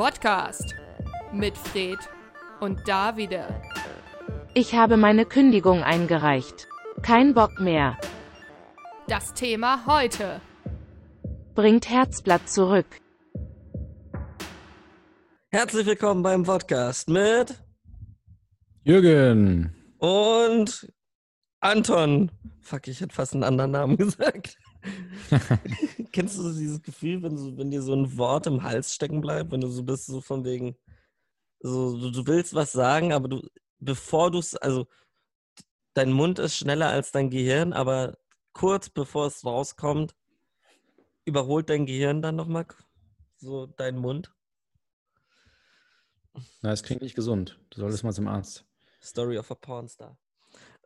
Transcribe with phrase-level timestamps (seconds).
[0.00, 0.74] Podcast
[1.30, 1.98] mit Fred
[2.60, 3.60] und Davide.
[4.54, 6.68] Ich habe meine Kündigung eingereicht.
[7.02, 7.98] Kein Bock mehr.
[9.08, 10.40] Das Thema heute.
[11.54, 12.86] Bringt Herzblatt zurück.
[15.50, 17.62] Herzlich willkommen beim Podcast mit
[18.84, 19.74] Jürgen.
[19.98, 20.90] und
[21.60, 22.32] Anton.
[22.62, 24.56] Fuck, ich hätte fast einen anderen Namen gesagt.
[26.12, 29.52] Kennst du dieses Gefühl, wenn, so, wenn dir so ein Wort im Hals stecken bleibt,
[29.52, 30.76] wenn du so bist, so von wegen,
[31.60, 34.86] so, du, du willst was sagen, aber du, bevor du es, also
[35.94, 38.18] dein Mund ist schneller als dein Gehirn, aber
[38.52, 40.14] kurz bevor es rauskommt,
[41.24, 42.66] überholt dein Gehirn dann nochmal
[43.36, 44.32] so deinen Mund.
[46.62, 47.58] Na, das klingt nicht gesund.
[47.70, 48.64] Du solltest mal zum Arzt.
[49.02, 50.18] Story of a Pornstar.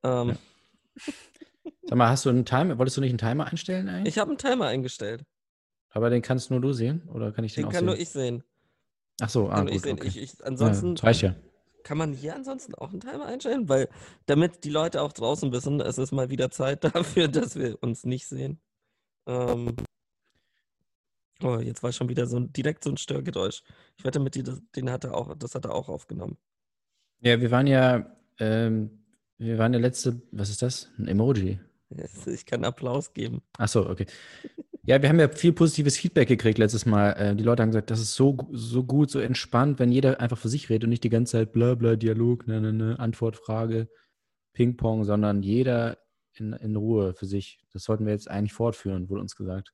[0.02, 0.36] Ähm, Ja.
[1.84, 2.78] Sag mal, hast du einen Timer?
[2.78, 4.14] Wolltest du nicht einen Timer einstellen eigentlich?
[4.14, 5.24] Ich habe einen Timer eingestellt.
[5.90, 7.08] Aber den kannst nur du sehen?
[7.08, 7.86] Oder kann ich den, Den auch kann sehen?
[7.86, 8.42] nur ich sehen.
[9.20, 9.98] Ach so, ah, Kann nur ich gut, sehen.
[9.98, 10.08] okay.
[10.08, 11.36] Ich, ich, ja, ansonsten reicht ja.
[11.84, 13.88] kann man hier ansonsten auch einen Timer einstellen, weil
[14.26, 18.04] damit die Leute auch draußen wissen, es ist mal wieder Zeit dafür, dass wir uns
[18.04, 18.60] nicht sehen.
[19.26, 19.76] Ähm,
[21.42, 23.62] oh, jetzt war schon wieder so ein, direkt so ein Störgeräusch.
[23.96, 26.36] Ich wette mit dir, das, den hat er auch, das hat er auch aufgenommen.
[27.20, 29.03] Ja, wir waren ja, ähm,
[29.38, 30.90] wir waren der letzte, was ist das?
[30.98, 31.60] Ein Emoji.
[32.26, 33.42] Ich kann Applaus geben.
[33.58, 34.06] Ach so, okay.
[34.86, 37.12] Ja, wir haben ja viel positives Feedback gekriegt letztes Mal.
[37.12, 40.36] Äh, die Leute haben gesagt, das ist so, so gut, so entspannt, wenn jeder einfach
[40.36, 43.36] für sich redet und nicht die ganze Zeit bla bla Dialog, ne, ne, ne, Antwort,
[43.36, 43.88] Frage,
[44.52, 45.98] Ping-Pong, sondern jeder
[46.34, 47.60] in, in Ruhe für sich.
[47.72, 49.72] Das sollten wir jetzt eigentlich fortführen, wurde uns gesagt.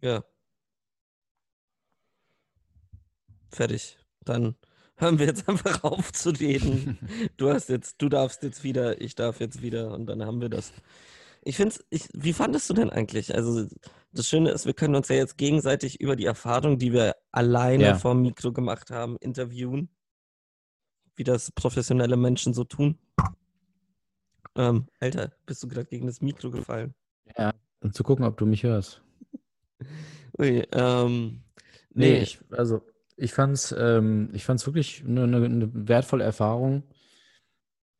[0.00, 0.22] Ja.
[3.50, 3.98] Fertig.
[4.24, 4.56] Dann
[4.96, 6.98] hören wir jetzt einfach auf zu reden.
[7.36, 10.48] Du hast jetzt, du darfst jetzt wieder, ich darf jetzt wieder und dann haben wir
[10.48, 10.72] das.
[11.44, 13.34] Ich finde ich, wie fandest du denn eigentlich?
[13.34, 13.66] Also
[14.12, 17.82] das Schöne ist, wir können uns ja jetzt gegenseitig über die Erfahrung, die wir alleine
[17.84, 17.94] Ja.
[17.94, 19.88] vor dem Mikro gemacht haben, interviewen.
[21.16, 22.98] Wie das professionelle Menschen so tun.
[24.54, 26.94] Ähm, Alter, bist du gerade gegen das Mikro gefallen?
[27.36, 29.02] Ja, um zu gucken, ob du mich hörst.
[30.38, 31.42] Ui, ähm,
[31.94, 32.80] Nee, nee, ich, also
[33.16, 36.82] ich fand's, ähm, ich fand's wirklich eine, eine, eine wertvolle Erfahrung.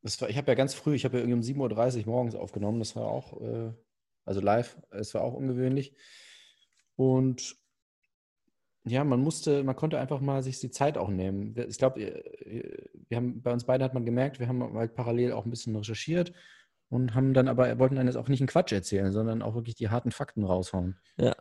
[0.03, 2.35] Das war, ich habe ja ganz früh, ich habe ja irgendwie um 7.30 Uhr morgens
[2.35, 3.73] aufgenommen, das war auch, äh,
[4.25, 5.95] also live, es war auch ungewöhnlich.
[6.97, 7.57] Und
[8.85, 11.55] ja, man musste, man konnte einfach mal sich die Zeit auch nehmen.
[11.55, 15.33] Wir- Ich glaube, wir haben, bei uns beiden hat man gemerkt, wir haben halt parallel
[15.33, 16.33] auch ein bisschen recherchiert
[16.89, 19.77] und haben dann aber, wollten dann jetzt auch nicht einen Quatsch erzählen, sondern auch wirklich
[19.77, 20.99] die harten Fakten raushauen.
[21.17, 21.37] Ja.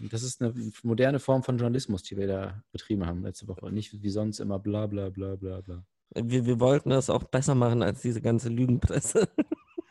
[0.00, 3.70] Das ist eine moderne Form von Journalismus, die wir da betrieben haben letzte Woche.
[3.70, 5.84] Nicht wie sonst immer bla bla bla bla bla.
[6.14, 9.28] Wir, wir wollten das auch besser machen als diese ganze Lügenpresse.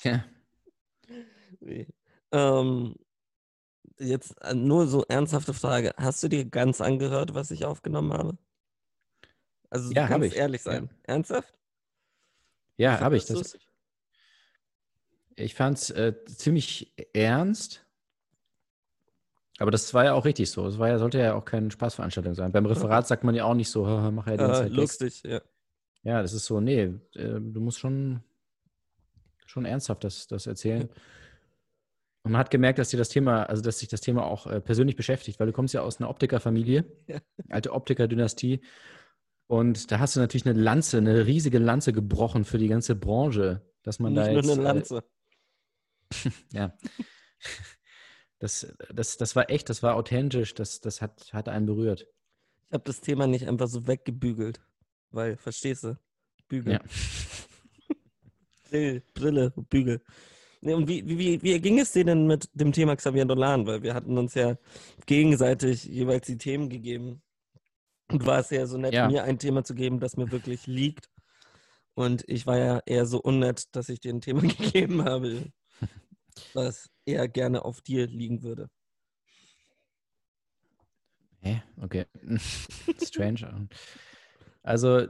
[0.04, 0.26] Ja.
[1.60, 1.88] Wie?
[2.32, 2.96] ähm,
[4.00, 5.94] jetzt äh, nur so ernsthafte Frage.
[5.96, 8.36] Hast du dir ganz angehört, was ich aufgenommen habe?
[9.70, 10.36] Also Ja, ich.
[10.36, 10.72] ehrlich Ja.
[10.72, 10.90] sein.
[11.04, 11.54] Ernsthaft?
[12.78, 13.26] Ja, habe ich.
[13.26, 13.60] Das,
[15.36, 17.81] ich fand es äh, ziemlich ernst.
[19.62, 20.66] Aber das war ja auch richtig so.
[20.66, 22.52] Es war ja, sollte ja auch keine Spaßveranstaltung sein.
[22.52, 24.70] Beim Referat sagt man ja auch nicht so, "Haha, mach ja die ganze Äh, Zeit
[24.76, 25.42] Gags." lustig, ja.
[26.04, 28.24] Ja, das ist so, nee, äh, du musst schon,
[29.46, 30.90] schon ernsthaft das, das erzählen.
[32.24, 34.62] Und man hat gemerkt, dass dir das Thema, also dass sich das Thema auch äh,
[34.62, 37.20] persönlich beschäftigt, weil du kommst ja aus einer Optikerfamilie, Ja.
[37.50, 38.62] alte Optikerdynastie.
[39.46, 43.62] Und da hast du natürlich eine Lanze, eine riesige Lanze gebrochen für die ganze Branche,
[43.84, 45.04] dass man Nicht da nur jetzt, eine äh, Lanze.
[46.52, 46.76] ja.
[48.41, 52.07] Das, das, das war echt, das war authentisch, das, das hat, hat einen berührt.
[52.69, 54.59] Ich habe das Thema nicht einfach so weggebügelt.
[55.12, 56.00] Weil, verstehst du?
[56.47, 56.74] Bügel.
[56.74, 56.79] Ja.
[58.69, 60.02] Brill, Brille, Bügel.
[60.62, 63.68] Nee, und wie, wie, wie, wie ging es dir denn mit dem Thema Xavier Dolan?
[63.68, 64.58] Weil wir hatten uns ja
[65.06, 67.22] gegenseitig jeweils die Themen gegeben.
[68.12, 69.08] Und war es ja so nett, Ja.
[69.08, 71.09] mir ein Thema zu geben, das mir wirklich liegt.
[71.94, 75.52] Und ich war ja eher so unnett, dass ich dir ein Thema gegeben habe,
[76.53, 78.70] was eher gerne auf dir liegen würde.
[81.42, 81.62] Hä?
[81.82, 82.06] Okay.
[83.03, 83.68] Strange.
[84.64, 85.08] Also,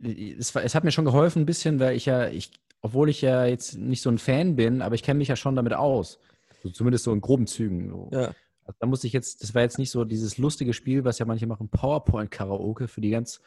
[0.00, 2.50] es, es hat mir schon geholfen ein bisschen, weil ich ja, ich,
[2.82, 5.56] obwohl ich ja jetzt nicht so ein Fan bin, aber ich kenne mich ja schon
[5.56, 6.18] damit aus.
[6.62, 7.88] So, zumindest so in groben Zügen.
[7.90, 8.10] So.
[8.12, 8.34] Ja.
[8.64, 11.26] Also, da musste ich jetzt, das war jetzt nicht so dieses lustige Spiel, was ja
[11.26, 13.40] manche machen, PowerPoint-Karaoke für die ganz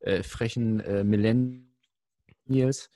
[0.00, 2.90] äh, frechen äh, Millennials.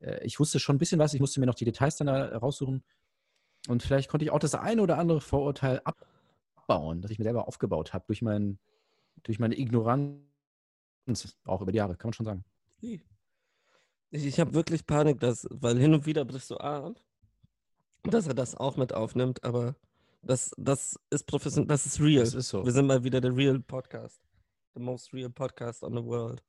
[0.00, 2.36] Äh, ich wusste schon ein bisschen was, ich musste mir noch die Details dann da
[2.38, 2.82] raussuchen.
[3.68, 7.46] Und vielleicht konnte ich auch das eine oder andere Vorurteil abbauen, das ich mir selber
[7.46, 8.58] aufgebaut habe durch, mein,
[9.22, 10.18] durch meine Ignoranz,
[11.44, 12.44] auch über die Jahre, kann man schon sagen.
[12.80, 13.00] Ich,
[14.10, 17.00] ich habe wirklich Panik, dass, weil hin und wieder brichst du ab,
[18.04, 19.76] dass er das auch mit aufnimmt, aber
[20.22, 22.24] das, das ist professionell, das ist real.
[22.24, 22.64] Das ist so.
[22.64, 24.20] Wir sind mal wieder der Real Podcast.
[24.74, 26.42] The most real podcast on the world.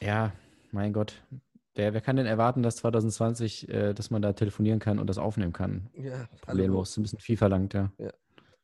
[0.00, 0.32] Ja,
[0.72, 1.22] mein Gott.
[1.74, 5.18] Wer, wer kann denn erwarten, dass 2020, äh, dass man da telefonieren kann und das
[5.18, 5.90] aufnehmen kann?
[5.94, 6.90] Ja, Problemlos.
[6.90, 7.90] Ist ein bisschen viel verlangt, ja.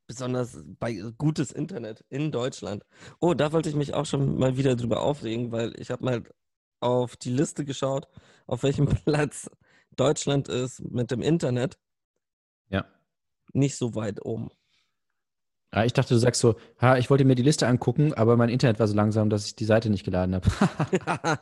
[0.06, 2.84] Besonders bei gutes Internet in Deutschland.
[3.20, 6.22] Oh, da wollte ich mich auch schon mal wieder drüber aufregen, weil ich habe mal
[6.80, 8.08] auf die Liste geschaut,
[8.46, 9.50] auf welchem Platz
[9.96, 11.78] Deutschland ist mit dem Internet.
[12.68, 12.86] Ja.
[13.52, 14.50] Nicht so weit oben.
[15.72, 18.48] Ah, ich dachte, du sagst so, ha, ich wollte mir die Liste angucken, aber mein
[18.48, 20.48] Internet war so langsam, dass ich die Seite nicht geladen habe.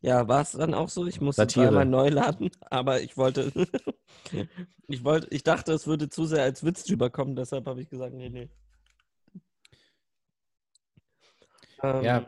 [0.00, 1.04] ja, war es dann auch so?
[1.06, 3.52] Ich musste zweimal neu laden, aber ich wollte,
[4.86, 8.14] ich wollte, ich dachte, es würde zu sehr als Witz rüberkommen, deshalb habe ich gesagt,
[8.14, 8.48] nee, nee.
[11.82, 12.26] Ähm, ja,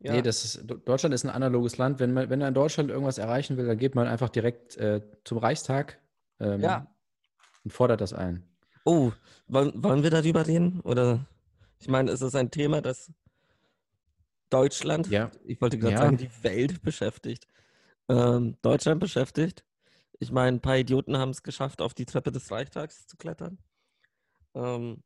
[0.00, 0.12] ja.
[0.12, 2.00] nee, das ist, Deutschland ist ein analoges Land.
[2.00, 5.00] Wenn man, wenn man in Deutschland irgendwas erreichen will, dann geht man einfach direkt äh,
[5.24, 5.98] zum Reichstag
[6.40, 6.86] ähm, Ja.
[7.64, 8.48] und fordert das ein.
[8.86, 9.12] Oh,
[9.48, 10.80] wollen, wollen wir darüber reden?
[10.80, 11.26] Oder
[11.80, 13.10] ich meine, ist es ein Thema, das
[14.48, 15.30] Deutschland, Ja.
[15.44, 16.02] ich wollte gerade Ja.
[16.04, 17.48] sagen, die Welt beschäftigt.
[18.08, 19.64] Ähm, Deutschland beschäftigt.
[20.20, 23.58] Ich meine, ein paar Idioten haben es geschafft, auf die Treppe des Reichstags zu klettern.
[24.54, 25.02] Ähm,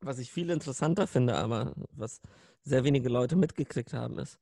[0.00, 2.20] was ich viel interessanter finde, aber was
[2.62, 4.38] sehr wenige Leute mitgekriegt haben, ist,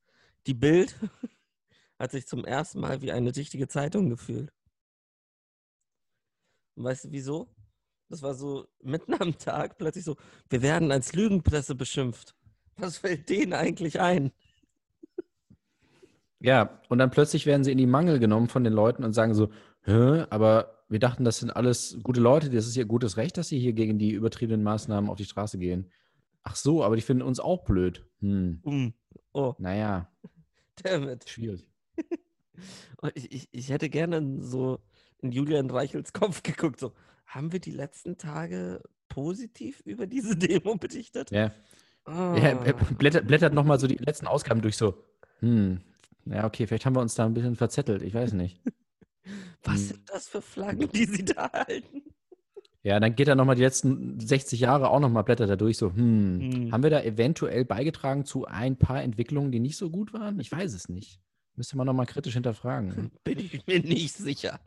[0.47, 0.97] die Bild
[1.99, 4.53] hat sich zum ersten Mal wie eine richtige Zeitung gefühlt.
[6.77, 7.56] Und weißt du wieso?
[8.08, 10.17] Das war so mitten am Tag plötzlich so,
[10.49, 12.35] wir werden als Lügenpresse beschimpft.
[12.76, 14.32] Was fällt denen eigentlich ein?
[16.41, 19.35] Ja, und dann plötzlich werden sie in die Mangel genommen von den Leuten und sagen
[19.35, 19.50] so,
[19.82, 23.49] Hä, aber wir dachten, das sind alles gute Leute, das ist ihr gutes Recht, dass
[23.49, 25.91] sie hier gegen die übertriebenen Maßnahmen auf die Straße gehen.
[26.43, 28.05] Ach so, aber die finden uns auch blöd.
[28.20, 28.94] Hm, Um.
[29.32, 30.09] Oh, naja,
[30.82, 31.29] damit.
[31.29, 31.69] schwierig.
[33.14, 34.81] Ich, ich, ich hätte gerne so
[35.20, 36.93] in Julian Reichels Kopf geguckt, so,
[37.26, 41.31] haben wir die letzten Tage positiv über diese Demo berichtet?
[41.31, 41.52] Ja,
[42.08, 42.37] Ah.
[42.37, 45.02] ja er blättert, blättert nochmal so die letzten Ausgaben durch, so,
[45.40, 45.81] hm,
[46.26, 48.61] ja, okay, vielleicht haben wir uns da ein bisschen verzettelt, ich weiß nicht.
[49.64, 49.87] Was Hm.
[49.88, 52.02] sind das für Flaggen, die sie da halten?
[52.84, 55.93] Ja, dann geht er nochmal die letzten 60 Jahre auch nochmal, blättert er durch, so,
[55.93, 56.73] hm, Hm.
[56.73, 60.38] haben wir da eventuell beigetragen zu ein paar Entwicklungen, die nicht so gut waren?
[60.38, 61.20] Ich weiß es nicht.
[61.56, 63.11] Müsste man nochmal kritisch hinterfragen.
[63.25, 64.61] Bin ich mir nicht sicher.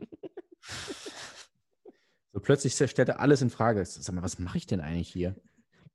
[2.40, 3.84] So plötzlich stellt er alles in Frage.
[3.84, 5.36] Sag mal, was mache ich denn eigentlich hier?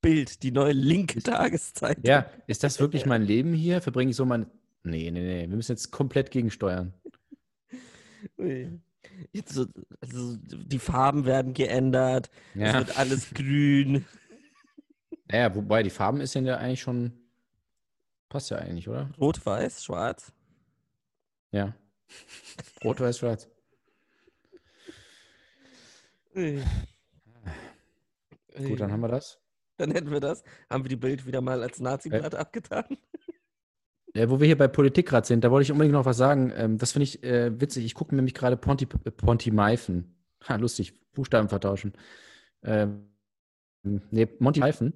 [0.02, 2.04] Bild, die neue linke Tageszeitung.
[2.04, 3.80] Ja, ist das wirklich mein Leben hier?
[3.80, 4.44] Verbringe ich so mein.
[4.82, 5.48] Nee, nee, nee.
[5.48, 6.92] Wir müssen jetzt komplett gegensteuern.
[9.32, 9.64] Jetzt so,
[10.02, 12.74] also die Farben werden geändert, es Ja.
[12.74, 14.04] wird alles grün.
[15.26, 17.12] Naja, wobei die Farben ist ja eigentlich schon.
[18.28, 19.10] Passt ja eigentlich, oder?
[19.18, 20.34] Rot, weiß, schwarz.
[21.50, 21.74] Ja.
[22.84, 23.48] Rot, weiß, schwarz.
[26.34, 26.64] Gut,
[28.80, 29.40] dann haben wir das.
[29.76, 30.42] Dann hätten wir das.
[30.70, 32.84] Haben wir die Bild wieder mal als Nazi-Blatt abgetan.
[34.14, 36.52] Ja, wo wir hier bei Politik gerade sind, da wollte ich unbedingt noch was sagen.
[36.54, 37.84] Ähm, das finde ich äh, witzig.
[37.84, 40.16] Ich gucke nämlich gerade Ponty, äh, Ponty Meifen.
[40.48, 40.94] Ha, lustig.
[41.12, 41.94] Buchstaben vertauschen.
[42.62, 43.08] Ähm,
[43.82, 44.92] nee, Monty Python.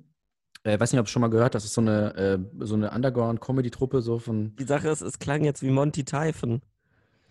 [0.63, 1.63] Äh, weiß nicht, ob du schon mal gehört hast.
[1.63, 4.55] Das ist so eine, äh, so eine Underground-Comedy-Truppe, so von.
[4.57, 6.63] Die Sache ist, es klang jetzt wie Monty Typhon.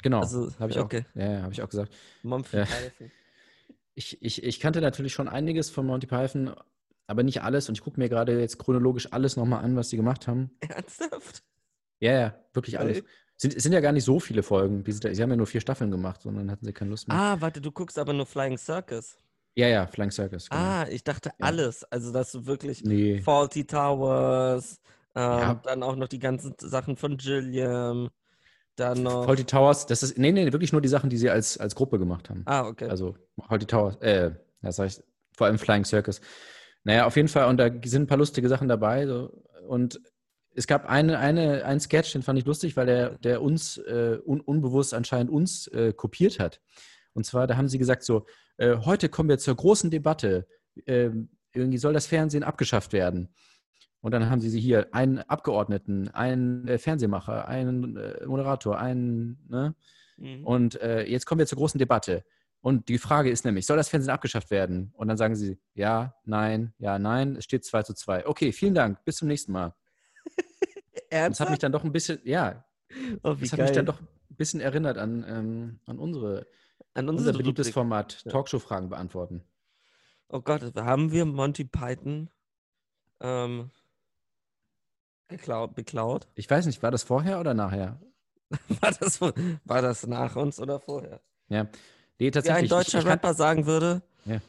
[0.04, 0.19] Genau.
[0.19, 1.06] Also, habe ich, okay.
[1.09, 1.94] auch, ja, hab ich auch gesagt.
[2.24, 2.50] Monty.
[2.50, 3.12] Typhon.
[3.97, 6.53] Ich, ich, ich kannte natürlich schon einiges von Monty Python,
[7.07, 7.67] aber nicht alles.
[7.67, 10.51] Und ich gucke mir gerade jetzt chronologisch alles nochmal an, was die gemacht haben.
[10.59, 11.44] Ernsthaft?
[11.99, 13.04] Ja, ja, wirklich alles.
[13.37, 14.83] Sind, es sind ja gar nicht so viele Folgen.
[14.83, 17.18] Die, sind, sie haben ja nur vier Staffeln gemacht, sondern hatten sie keine Lust mehr.
[17.18, 19.18] Ah, warte, du guckst aber nur Flying Circus.
[19.56, 20.47] Ja, ja, Flying Circus.
[20.47, 20.61] Genau.
[20.61, 21.83] Ah, ich dachte alles.
[21.85, 23.19] Also, dass du wirklich nee.
[23.21, 24.80] Faulty Towers,
[25.16, 25.61] ähm, Ja.
[25.63, 28.09] dann auch noch die ganzen Sachen von Gilliam,
[28.77, 29.25] dann noch.
[29.25, 31.99] Faulty Towers, das ist, nee, nee, wirklich nur die Sachen, die sie als, als Gruppe
[31.99, 32.43] gemacht haben.
[32.45, 32.87] ah, okay.
[32.87, 33.15] Also
[33.47, 34.31] Faulty Towers, äh,
[34.61, 35.01] das sag ich,
[35.35, 36.21] vor allem Flying Circus.
[36.83, 39.05] Naja, auf jeden Fall, und da sind ein paar lustige Sachen dabei.
[39.05, 39.99] So, und
[40.55, 44.17] es gab eine, eine, einen Sketch, den fand ich lustig, weil der, der uns äh,
[44.25, 46.61] un, unbewusst anscheinend uns äh, kopiert hat.
[47.13, 48.25] Und zwar, da haben sie gesagt so,
[48.57, 50.47] äh, heute kommen wir zur großen Debatte.
[50.85, 53.33] Ähm, irgendwie soll das Fernsehen abgeschafft werden.
[54.01, 59.39] Und dann haben sie sie hier einen Abgeordneten, einen äh, Fernsehmacher, einen äh, Moderator, einen,
[59.49, 59.75] ne?
[60.18, 60.45] Mhm.
[60.45, 62.23] Und äh, jetzt kommen wir zur großen Debatte.
[62.61, 64.92] Und die Frage ist nämlich, soll das Fernsehen abgeschafft werden?
[64.95, 67.35] Und dann sagen sie, ja, nein, ja, nein.
[67.35, 68.25] Es steht 2 zu 2.
[68.27, 69.04] Okay, vielen Dank.
[69.06, 69.73] Bis zum nächsten Mal.
[71.09, 71.51] Das hat Ernsthaft?
[71.51, 72.66] mich dann doch ein bisschen, ja,
[73.23, 73.68] oh, das hat geil.
[73.68, 76.47] mich dann doch ein bisschen erinnert an, ähm, an unsere,
[76.95, 77.73] An unser beliebtes Rubrik.
[77.73, 78.31] Format, Ja.
[78.31, 79.44] Talkshow-Fragen beantworten.
[80.27, 82.30] Oh Gott, haben wir Monty Python
[83.21, 83.71] ähm,
[85.27, 86.27] geklaut, beklaut?
[86.35, 87.99] Ich weiß nicht, war das vorher oder nachher?
[88.81, 91.19] War das, war das nach uns oder vorher?
[91.49, 91.63] Ja.
[91.63, 91.69] Nee,
[92.17, 92.63] Wie ein tatsächlich.
[92.63, 94.39] ich- deutscher ich kann- Rapper sagen würde, Ja.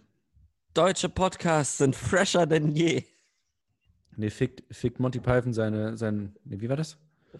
[0.73, 3.03] deutsche Podcasts sind fresher denn je.
[4.17, 6.97] Nee, fickt, fickt Monty Python seine, sein, nee, wie war das?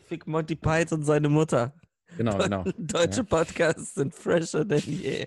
[0.07, 1.73] Fick Monty Python seine Mutter.
[2.17, 2.65] Genau, genau.
[2.79, 3.23] Deutsche Ja.
[3.23, 5.27] Podcasts sind fresher denn je.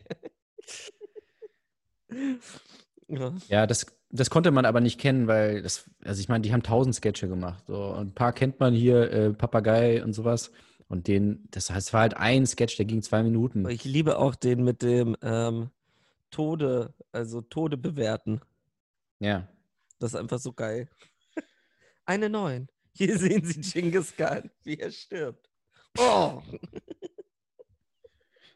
[3.08, 3.34] ja.
[3.48, 6.64] Ja, das, das konnte man aber nicht kennen, weil das, also ich meine, die haben
[6.64, 7.64] tausend Sketche gemacht.
[7.68, 7.84] So.
[7.84, 10.52] Und ein paar kennt man hier, äh, Papagei und sowas.
[10.88, 13.68] Und den, das heißt, es war halt ein Sketch, der ging zwei Minuten.
[13.70, 15.70] Ich liebe auch den mit dem ähm,
[16.32, 18.42] Tode, also Tode bewerten.
[19.20, 19.48] Ja.
[20.00, 20.90] Das ist einfach so geil.
[22.06, 22.68] Eine neun.
[22.94, 25.50] Hier sehen Sie Genghis Khan, wie er stirbt.
[25.98, 26.42] Oh!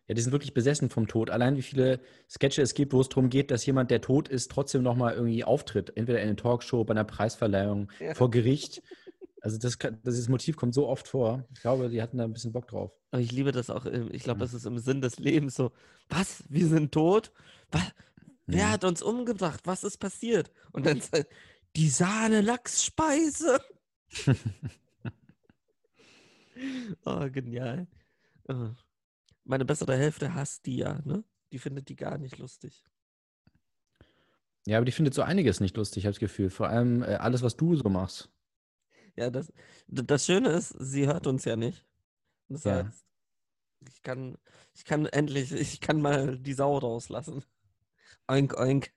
[0.07, 1.29] Ja, die sind wirklich besessen vom Tod.
[1.31, 4.51] Allein wie viele Sketche es gibt, wo es darum geht, dass jemand, der tot ist,
[4.51, 5.95] trotzdem nochmal irgendwie auftritt.
[5.97, 8.13] Entweder in einer Talkshow, bei einer Preisverleihung, Ja.
[8.13, 8.83] vor Gericht.
[9.41, 11.43] Also das, dieses Motiv kommt so oft vor.
[11.53, 12.91] Ich glaube, die hatten da ein bisschen Bock drauf.
[13.11, 13.85] Aber ich liebe das auch.
[13.85, 14.45] Ich glaube, Ja.
[14.45, 15.71] das ist im Sinn des Lebens so.
[16.09, 16.43] Was?
[16.49, 17.31] Wir sind tot?
[17.71, 17.83] Was?
[18.47, 18.69] Wer Ja.
[18.71, 19.61] hat uns umgebracht?
[19.65, 20.51] Was ist passiert?
[20.71, 21.27] Und dann sagt,
[21.75, 23.59] die Sahne-Lachsspeise.
[27.05, 27.87] oh, genial.
[28.47, 28.69] Oh.
[29.45, 31.23] Meine bessere Hälfte hasst die ja, ne?
[31.51, 32.83] Die findet die gar nicht lustig.
[34.67, 36.49] Ja, aber die findet so einiges nicht lustig, habe ich das Gefühl.
[36.49, 38.31] Vor allem äh, alles, was du so machst.
[39.15, 39.53] Ja, das,
[39.87, 41.85] das Schöne ist, sie hört uns ja nicht.
[42.49, 42.85] Das Ja.
[42.85, 43.05] heißt,
[43.89, 44.37] ich kann,
[44.73, 47.43] ich kann endlich, ich kann mal die Sau rauslassen.
[48.27, 48.91] Oink, oink.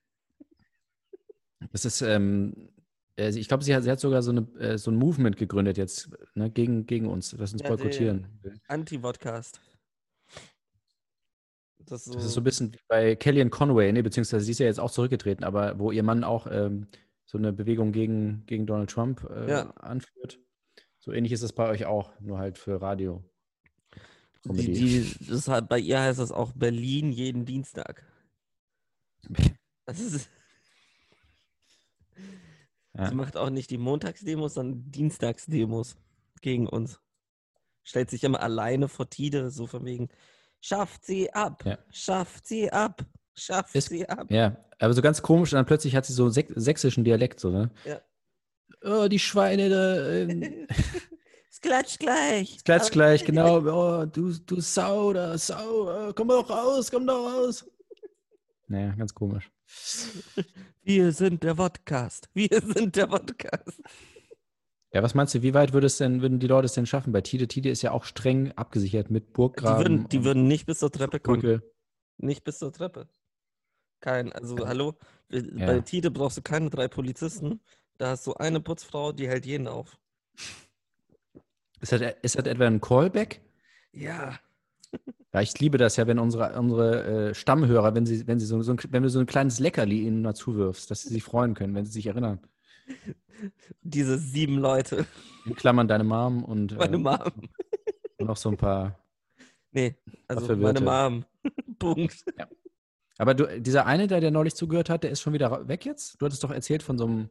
[1.73, 2.71] Das ist, ähm,
[3.17, 5.77] äh, ich glaube, sie hat, sie hat sogar so, eine, äh, so ein Movement gegründet
[5.77, 8.59] jetzt ne, gegen, gegen uns, das uns Ja, boykottieren will.
[8.69, 9.61] Anti-Vodcast.
[11.91, 14.59] Das, so, Das ist so ein bisschen wie bei Kellyanne Conway, nee, beziehungsweise sie ist
[14.61, 16.87] ja jetzt auch zurückgetreten, aber wo ihr Mann auch ähm,
[17.25, 19.71] so eine Bewegung gegen, gegen Donald Trump äh, Ja.
[19.73, 20.39] anführt.
[20.99, 23.23] So ähnlich ist es bei euch auch, nur halt für Radio.
[24.45, 28.05] die, die, das hat, bei ihr heißt das auch Berlin jeden Dienstag.
[29.87, 30.29] Das ist,
[32.95, 33.09] Ja.
[33.09, 35.97] Sie macht auch nicht die Montagsdemos, sondern Dienstagsdemos
[36.43, 37.01] gegen uns.
[37.85, 40.09] Stellt sich immer alleine vor Tide, so von wegen,
[40.61, 41.79] schafft sie ab, Ja.
[41.91, 44.27] schafft sie ab, schafft Ist- sie ab.
[44.31, 47.51] Ja, aber so ganz komisch, und dann plötzlich hat sie so säch- sächsischen Dialekt, so,
[47.51, 47.71] ne?
[47.85, 48.01] Ja.
[48.85, 50.67] Oh, die Schweine da, ähm,
[51.51, 52.57] es klatscht gleich.
[52.57, 53.59] es klatscht gleich, genau.
[54.03, 57.65] Oh, du, du Sau da, Sau, äh, komm doch raus, komm doch raus.
[58.69, 59.51] Naja, ganz komisch.
[60.83, 62.29] Wir sind der Podcast.
[62.35, 63.81] Wir sind der Podcast.
[64.93, 67.13] Ja, was meinst du, wie weit würde es denn, würden die Leute es denn schaffen?
[67.13, 69.79] Bei Tide, Tide ist ja auch streng abgesichert mit Die Burggraben.
[69.79, 71.41] würden, die würden nicht bis zur Treppe kommen.
[71.41, 71.63] Brücke.
[72.17, 73.07] Nicht bis zur Treppe.
[74.01, 74.95] Kein, also hallo,
[75.31, 75.67] äh, Ja.
[75.67, 77.61] bei Tide brauchst du keine drei Polizisten.
[77.99, 79.99] Da hast du eine Putzfrau, die hält jeden auf.
[81.81, 83.41] Ist das, ist das etwa ein Callback?
[83.93, 84.39] Ja.
[85.35, 88.63] Ja, ich liebe das ja, wenn unsere, unsere äh, Stammhörer, wenn sie, wenn sie so,
[88.63, 91.53] so ein, wenn du so ein kleines Leckerli ihnen mal zuwirfst, dass sie sich freuen
[91.53, 92.41] können, wenn sie sich erinnern.
[93.83, 95.07] Diese sieben Leute.
[95.47, 97.19] In Klammern deine Mom und, Meine äh, Mom.
[98.19, 98.99] und noch so ein paar.
[99.71, 101.25] Nee, also meine Mom.
[101.79, 102.25] Punkt.
[103.19, 106.21] Aber du, dieser eine, der, der neulich zugehört hat, der ist schon wieder weg jetzt?
[106.21, 107.29] Du hattest doch erzählt von so einem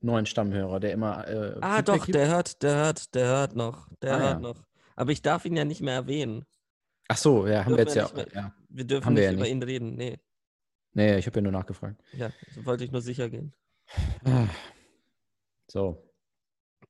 [0.00, 1.26] neuen Stammhörer, der immer.
[1.28, 2.14] Äh, Ah, Feedback doch, gibt.
[2.16, 3.88] der hört, der hört, der hört noch.
[4.02, 4.40] Der Ah, hört ja.
[4.40, 4.64] noch.
[4.96, 6.44] Aber ich darf ihn ja nicht mehr erwähnen.
[7.08, 8.10] Ach so, ja, haben wir jetzt wir ja.
[8.14, 8.54] mehr- ja.
[8.68, 9.52] Wir dürfen Haben wir nicht ja über nicht.
[9.52, 9.94] ihn reden.
[9.96, 10.18] Nee.
[10.94, 12.00] Nee, ich habe ja nur nachgefragt.
[12.12, 13.52] Ja, so wollte ich nur sicher gehen.
[14.24, 14.46] Ah.
[15.74, 16.00] So.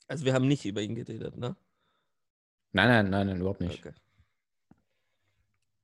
[0.08, 1.56] Also wir haben nicht über ihn geredet, ne?
[2.72, 3.78] Nein, nein, nein, nein, überhaupt nicht.
[3.80, 3.94] Okay.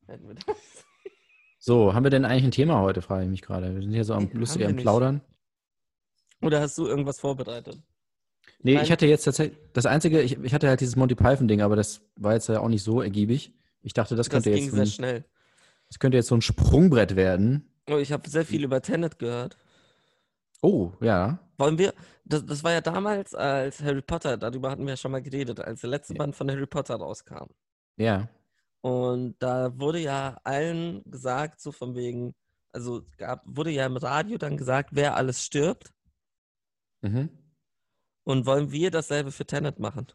[0.06, 0.56] Hätten wir das.
[1.58, 3.74] So, haben wir denn eigentlich ein Thema heute, frage ich mich gerade.
[3.74, 4.76] Wir sind hier so am Nee, lustig am.
[4.76, 5.22] Plaudern.
[6.42, 7.82] Oder hast du irgendwas vorbereitet?
[8.62, 8.84] Nee, Nein.
[8.84, 12.02] ich hatte jetzt tatsächlich, das Einzige, ich, ich hatte halt dieses Monty Python-Ding, aber das
[12.16, 13.54] war jetzt ja auch nicht so ergiebig.
[13.82, 15.24] Ich dachte, das Das könnte, ging jetzt sehr ein, schnell.
[15.88, 17.72] das könnte jetzt so ein Sprungbrett werden.
[17.88, 19.56] Oh, ich habe sehr viel über Tenet gehört.
[20.60, 21.38] Oh, ja.
[21.56, 21.94] Wollen wir,
[22.30, 25.60] das, das war ja damals, als Harry Potter, darüber hatten wir ja schon mal geredet,
[25.60, 26.18] als der letzte Ja.
[26.18, 27.48] Band von Harry Potter rauskam.
[27.96, 28.28] Ja.
[28.80, 32.34] Und da wurde ja allen gesagt, so von wegen,
[32.72, 35.92] also gab, wurde ja im Radio dann gesagt, wer alles stirbt.
[37.02, 37.28] Mhm.
[38.24, 40.06] Und wollen wir dasselbe für Tenet machen?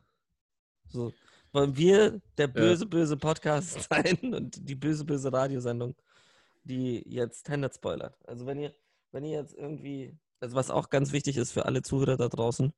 [0.87, 1.11] So,
[1.51, 5.95] wollen wir der böse, böse Podcast sein und die böse, böse Radiosendung,
[6.63, 8.17] die jetzt Tenet spoilert?
[8.25, 8.73] Also wenn ihr,
[9.11, 12.71] wenn ihr jetzt irgendwie, also was auch ganz wichtig ist für alle Zuhörer da draußen,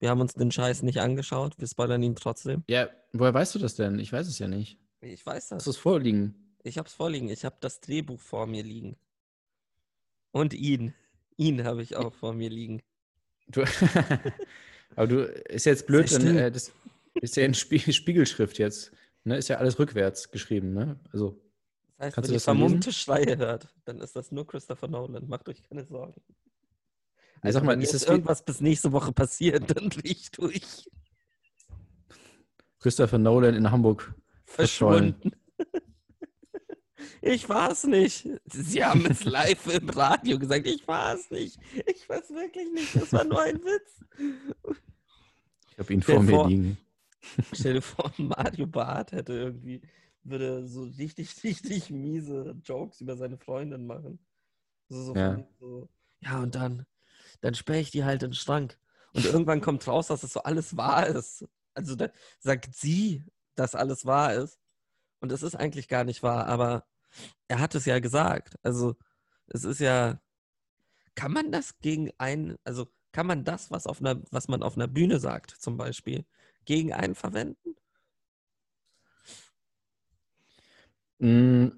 [0.00, 2.62] wir haben uns den Scheiß nicht angeschaut, wir spoilern ihn trotzdem.
[2.68, 3.98] Ja, woher weißt du das denn?
[3.98, 4.78] Ich weiß es ja nicht.
[5.00, 5.64] Ich weiß Hast das.
[5.64, 6.54] du es vorliegen?
[6.62, 7.28] Ich habe es vorliegen.
[7.28, 8.96] Ich habe das Drehbuch vor mir liegen.
[10.30, 10.94] Und ihn.
[11.36, 12.80] Ihn habe ich auch vor mir liegen.
[13.48, 13.64] Du,
[14.96, 16.72] aber du, ist jetzt blöd, denn, äh, das
[17.14, 18.92] ist ja in Spie Spiegelschrift jetzt.
[19.24, 19.36] Ne?
[19.36, 21.00] Ist ja alles rückwärts geschrieben, ne?
[21.12, 21.40] Also,
[21.96, 22.58] Das heißt, Kannst wenn du ihr das lesen?
[22.58, 25.26] vermummte Schreie hört, dann ist das nur Christopher Nolan.
[25.28, 26.20] Macht euch keine Sorgen.
[27.42, 30.90] Also sag mal, wenn ist es irgendwas bis nächste Woche passiert, dann bin ich durch.
[32.80, 34.14] Christopher Nolan in Hamburg
[34.44, 35.14] verschollen.
[35.14, 35.32] Verschwunden.
[37.20, 38.28] Ich war es nicht.
[38.46, 40.66] Sie haben es live im Radio gesagt.
[40.66, 41.58] Ich war es nicht.
[41.86, 42.94] Ich war es wirklich nicht.
[42.94, 44.04] Das war nur ein Witz.
[45.72, 46.78] Ich habe ihn vor mir liegen.
[47.52, 49.80] Stell dir vor, Mario Barth hätte irgendwie,
[50.22, 54.18] würde so richtig, richtig miese Jokes über seine Freundin machen.
[54.88, 55.44] So, so, Ja.
[55.58, 55.88] so
[56.20, 56.86] ja und dann,
[57.40, 58.78] dann sperre ich die halt in den Schrank.
[59.14, 61.46] Und irgendwann kommt raus, dass das so alles wahr ist.
[61.74, 64.58] Also da sagt sie, dass alles wahr ist.
[65.20, 66.86] Und es ist eigentlich gar nicht wahr, aber
[67.48, 68.56] er hat es ja gesagt.
[68.62, 68.96] Also
[69.46, 70.20] es ist ja,
[71.14, 74.76] kann man das gegen einen, also kann man das, was, auf einer, was man auf
[74.76, 76.24] einer Bühne sagt, zum Beispiel,
[76.64, 77.74] gegen einen verwenden?
[81.18, 81.68] Mm,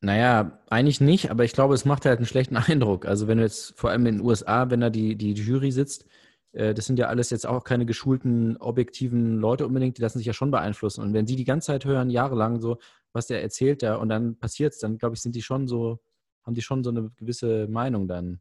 [0.00, 3.06] naja, eigentlich nicht, aber ich glaube, es macht halt einen schlechten Eindruck.
[3.06, 6.06] Also wenn du jetzt vor allem in den USA, wenn da die, die Jury sitzt,
[6.52, 10.26] äh, das sind ja alles jetzt auch keine geschulten, objektiven Leute unbedingt, die lassen sich
[10.26, 11.02] ja schon beeinflussen.
[11.02, 12.78] Und wenn die die ganze Zeit hören, jahrelang so,
[13.12, 16.00] was der erzählt da und dann passiert's, dann glaube ich, sind die schon so,
[16.44, 18.40] haben die schon so eine gewisse Meinung dann.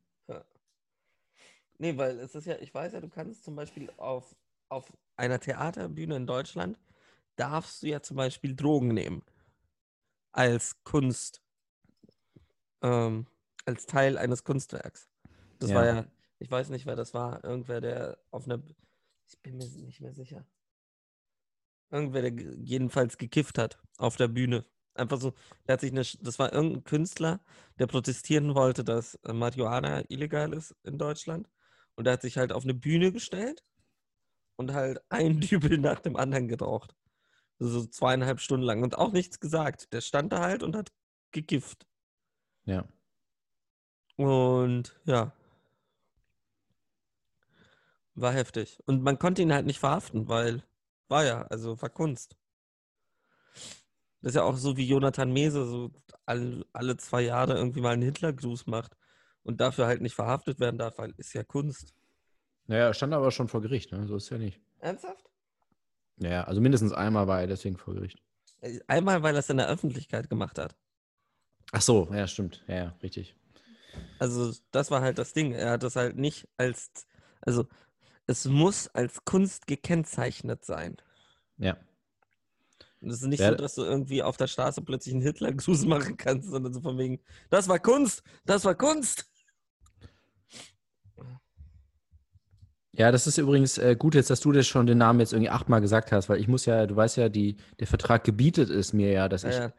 [1.78, 4.36] Nee, weil es ist ja, ich weiß ja, du kannst zum Beispiel auf,
[4.70, 6.80] auf einer Theaterbühne in Deutschland,
[7.36, 9.24] darfst du ja zum Beispiel Drogen nehmen.
[10.32, 11.42] Als Kunst.
[12.86, 13.26] Ähm,
[13.66, 15.10] als Teil eines Kunstwerks.
[15.58, 15.96] Das war Ja.
[15.96, 16.06] ja,
[16.38, 17.44] ich weiß nicht, wer das war.
[17.44, 18.62] Irgendwer, der auf einer,
[19.28, 20.46] ich bin mir nicht mehr sicher.
[21.90, 24.66] Irgendwer, der jedenfalls gekifft hat auf der Bühne.
[24.94, 25.34] Einfach so,
[25.68, 27.42] der hat sich eine, das war irgendein Künstler,
[27.80, 31.50] der protestieren wollte, dass äh, Marihuana illegal ist in Deutschland.
[31.96, 33.64] Und der hat sich halt auf eine Bühne gestellt
[34.58, 36.96] und halt ein Dübel nach dem anderen geraucht.
[37.58, 39.92] So zweieinhalb Stunden lang und auch nichts gesagt.
[39.92, 40.92] Der stand da halt und hat
[41.32, 41.88] gekifft.
[42.66, 42.86] Ja.
[44.18, 45.32] Und ja.
[48.16, 48.80] War heftig.
[48.86, 50.64] Und man konnte ihn halt nicht verhaften, weil
[51.08, 52.38] war ja, also war Kunst.
[54.22, 55.92] Das ist ja auch so wie Jonathan Mese, so
[56.26, 58.98] alle, alle zwei Jahre irgendwie mal einen Hitlergruß macht
[59.44, 61.94] und dafür halt nicht verhaftet werden darf, weil ist ja Kunst.
[62.68, 64.08] Naja, stand aber schon vor Gericht, ne?
[64.08, 64.60] So ist ja nicht.
[64.80, 65.30] Ernsthaft?
[66.18, 68.20] Ja, also mindestens einmal war er deswegen vor Gericht.
[68.88, 70.76] Einmal, weil er es in der Öffentlichkeit gemacht hat.
[71.76, 72.64] Ach so, ja, stimmt.
[72.68, 73.36] Ja, ja, richtig.
[74.18, 75.52] Also das war halt das Ding.
[75.52, 76.90] Er hat das halt nicht als,
[77.42, 77.68] also
[78.28, 80.96] es muss als Kunst gekennzeichnet sein.
[81.58, 81.76] Ja.
[83.02, 83.50] Und es ist nicht Ja.
[83.50, 86.98] so, dass du irgendwie auf der Straße plötzlich einen Hitlergruß machen kannst, sondern so von
[86.98, 89.30] wegen, das war Kunst, das war Kunst.
[92.94, 95.50] Ja, das ist übrigens äh, gut jetzt, dass du das schon den Namen jetzt irgendwie
[95.50, 98.94] achtmal gesagt hast, weil ich muss ja, du weißt ja, die, der Vertrag gebietet es
[98.94, 99.74] mir ja, dass Ja, ich, ja.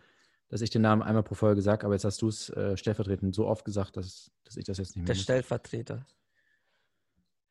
[0.49, 3.35] Dass ich den Namen einmal pro Folge sage, aber jetzt hast du es äh, stellvertretend
[3.35, 5.23] so oft gesagt, dass, dass ich das jetzt nicht mehr Der muss.
[5.23, 6.07] Stellvertreter.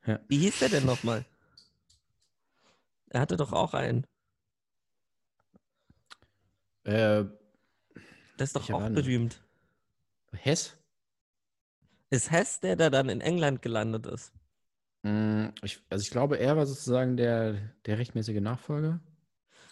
[0.06, 0.20] Ja.
[0.28, 1.26] Wie hieß der denn nochmal?
[3.10, 4.06] Er hatte doch auch einen.
[6.84, 8.94] Äh, Der ist doch auch das?
[8.94, 9.42] berühmt.
[10.34, 10.78] Hess?
[12.10, 14.32] Ist Hess der, der dann in England gelandet ist?
[15.04, 17.54] Mm, ich, also ich glaube, er war sozusagen der,
[17.86, 19.00] der rechtmäßige Nachfolger.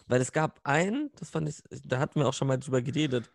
[0.08, 3.32] Weil es gab einen, das fand ich, da hatten wir auch schon mal drüber geredet,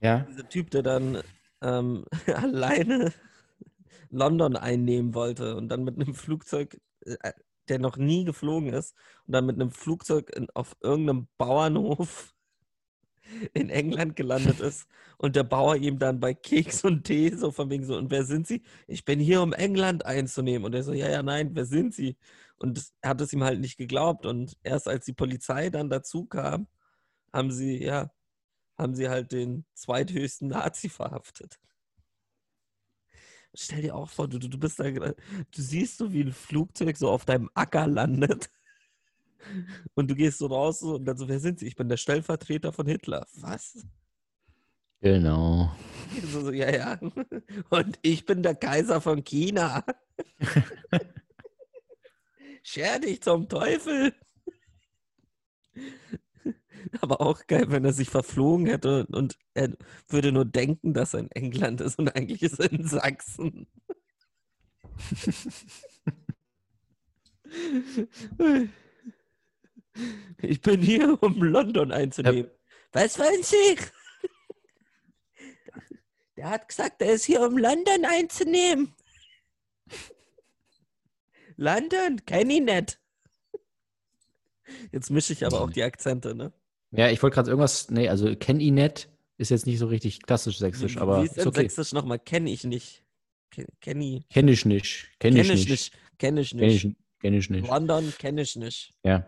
[0.00, 0.20] Ja.
[0.30, 1.22] dieser Typ, der dann
[1.62, 3.12] ähm, alleine
[4.10, 7.32] London einnehmen wollte und dann mit einem Flugzeug, äh,
[7.68, 8.94] der noch nie geflogen ist,
[9.26, 12.34] und dann mit einem Flugzeug in, auf irgendeinem Bauernhof
[13.52, 17.68] in England gelandet ist und der Bauer ihm dann bei Keks und Tee so von
[17.70, 18.62] wegen so, und wer sind Sie?
[18.86, 20.64] Ich bin hier, um England einzunehmen.
[20.64, 22.16] Und er so, ja, ja, nein, wer sind Sie?
[22.58, 24.26] Und das- er hat es ihm halt nicht geglaubt.
[24.26, 26.66] Und erst als die Polizei dann dazu kam,
[27.32, 28.10] haben sie, ja,
[28.76, 31.58] haben sie halt den zweithöchsten Nazi verhaftet.
[33.54, 35.14] Stell dir auch vor, du, du bist da, du
[35.52, 38.50] siehst so, wie ein Flugzeug so auf deinem Acker landet.
[39.94, 41.66] Und du gehst so raus und dann so, wer sind Sie?
[41.66, 43.26] Ich bin der Stellvertreter von Hitler.
[43.34, 43.86] Was?
[45.00, 45.72] Genau.
[46.32, 46.98] So, so, ja, ja.
[47.70, 49.84] Und ich bin der Kaiser von China.
[52.70, 54.14] Scher dich zum Teufel.
[57.00, 59.74] Aber auch geil, wenn er sich verflogen hätte und er
[60.08, 63.68] würde nur denken, dass er in England ist und eigentlich ist er in Sachsen.
[70.42, 72.50] Ich bin hier, um London einzunehmen.
[72.92, 73.78] Was wollen Sie?
[76.36, 78.94] Der hat gesagt, er ist hier, um London einzunehmen.
[81.58, 82.20] London?
[82.24, 82.98] Kenn ich nicht.
[84.92, 86.52] Jetzt mische ich aber auch die Akzente, ne?
[86.92, 90.22] Ja, ich wollte gerade irgendwas, nee, also kenn ihn nicht, ist jetzt nicht so richtig
[90.22, 91.62] klassisch sächsisch, Wie- aber Wie ist ist okay.
[91.62, 92.18] Sächsisch nochmal?
[92.18, 93.02] Kenn ich nicht.
[93.50, 94.24] Ke- Kenny.
[94.30, 95.08] Kenn ich nicht.
[95.18, 95.68] Kenn ich nicht.
[95.68, 95.92] nicht.
[96.18, 96.96] Kenn ich Kenn ich, nicht.
[97.20, 97.66] kenn ich nicht.
[97.68, 98.92] London kenne ich nicht.
[99.04, 99.26] Ja.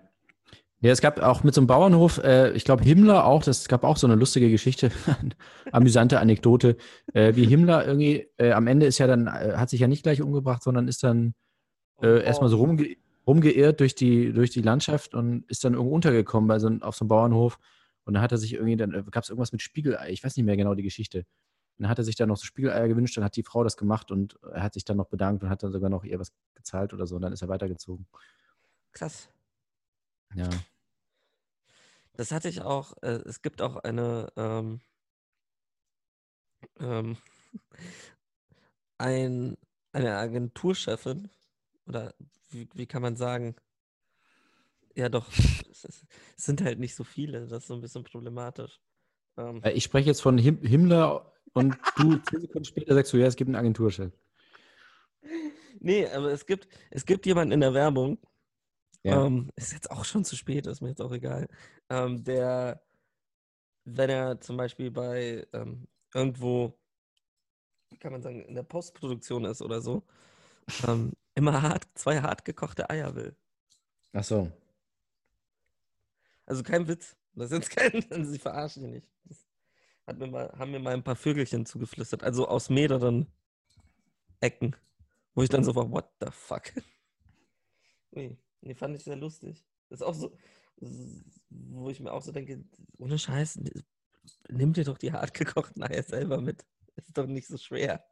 [0.83, 3.85] Ja, es gab auch mit so einem Bauernhof, äh, ich glaube Himmler auch, das gab
[3.85, 4.91] auch so eine lustige Geschichte,
[5.73, 6.77] amüsante Anekdote,
[7.13, 10.03] äh, wie Himmler irgendwie, äh, am Ende ist ja dann, äh, hat sich ja nicht
[10.05, 11.35] gleich umgebracht, sondern ist dann
[12.03, 16.49] äh, erstmal so rumge rumgeirrt durch die, durch die Landschaft und ist dann irgendwo untergekommen
[16.49, 17.59] bei so, auf so einem Bauernhof.
[18.05, 20.47] Und dann hat er sich irgendwie, dann gab es irgendwas mit Spiegelei, ich weiß nicht
[20.47, 21.19] mehr genau die Geschichte.
[21.19, 23.77] Und dann hat er sich dann noch so Spiegeleier gewünscht, dann hat die Frau das
[23.77, 26.33] gemacht und er hat sich dann noch bedankt und hat dann sogar noch ihr was
[26.55, 28.07] gezahlt oder so und dann ist er weitergezogen.
[28.93, 29.29] Krass.
[30.35, 30.49] Ja.
[32.15, 32.95] Das hatte ich auch.
[33.03, 34.81] Äh, es gibt auch eine, ähm,
[36.79, 37.17] ähm,
[38.99, 39.57] ein,
[39.93, 41.31] eine Agenturchefin,
[41.91, 42.15] oder
[42.51, 43.57] wie, wie kann man sagen?
[44.95, 45.27] Ja, doch,
[45.71, 48.81] es, sind halt nicht so viele, das ist so ein bisschen problematisch.
[49.37, 53.17] Ähm, Äh, Ich spreche jetzt von Him Himmler und du zehn Sekunden später sagst du,
[53.19, 54.13] ja, es gibt einen Agenturchef.
[55.81, 58.19] nee, aber es gibt, es gibt jemanden in der Werbung,
[59.03, 59.27] Ja.
[59.27, 61.49] Ähm, ist jetzt auch schon zu spät, ist mir jetzt auch egal.
[61.91, 62.83] Ähm, der,
[63.85, 66.79] wenn er zum Beispiel bei ähm, irgendwo,
[67.91, 70.05] wie kann man sagen, in der Postproduktion ist oder so,
[70.87, 73.37] ähm, immer hart, zwei hart gekochte Eier will.
[74.13, 74.51] Ach so.
[76.47, 77.17] Also kein Witz.
[77.35, 79.09] Das ist jetzt kein, sie verarschen ihn nicht.
[79.25, 79.47] Das
[80.07, 83.27] hat mir mal, haben mir mal ein paar Vögelchen zugeflüstert, also aus mehreren
[84.41, 84.75] Ecken,
[85.35, 86.73] wo ich dann so war, what the fuck?
[88.13, 89.65] Nee, nee, fand ich sehr lustig.
[89.89, 90.37] Das ist auch so,
[91.49, 92.65] wo ich mir auch so denke,
[92.99, 93.61] ohne Scheiß,
[94.49, 96.67] nimm dir doch die hart gekochten Eier selber mit.
[96.97, 98.05] Ist doch nicht so schwer.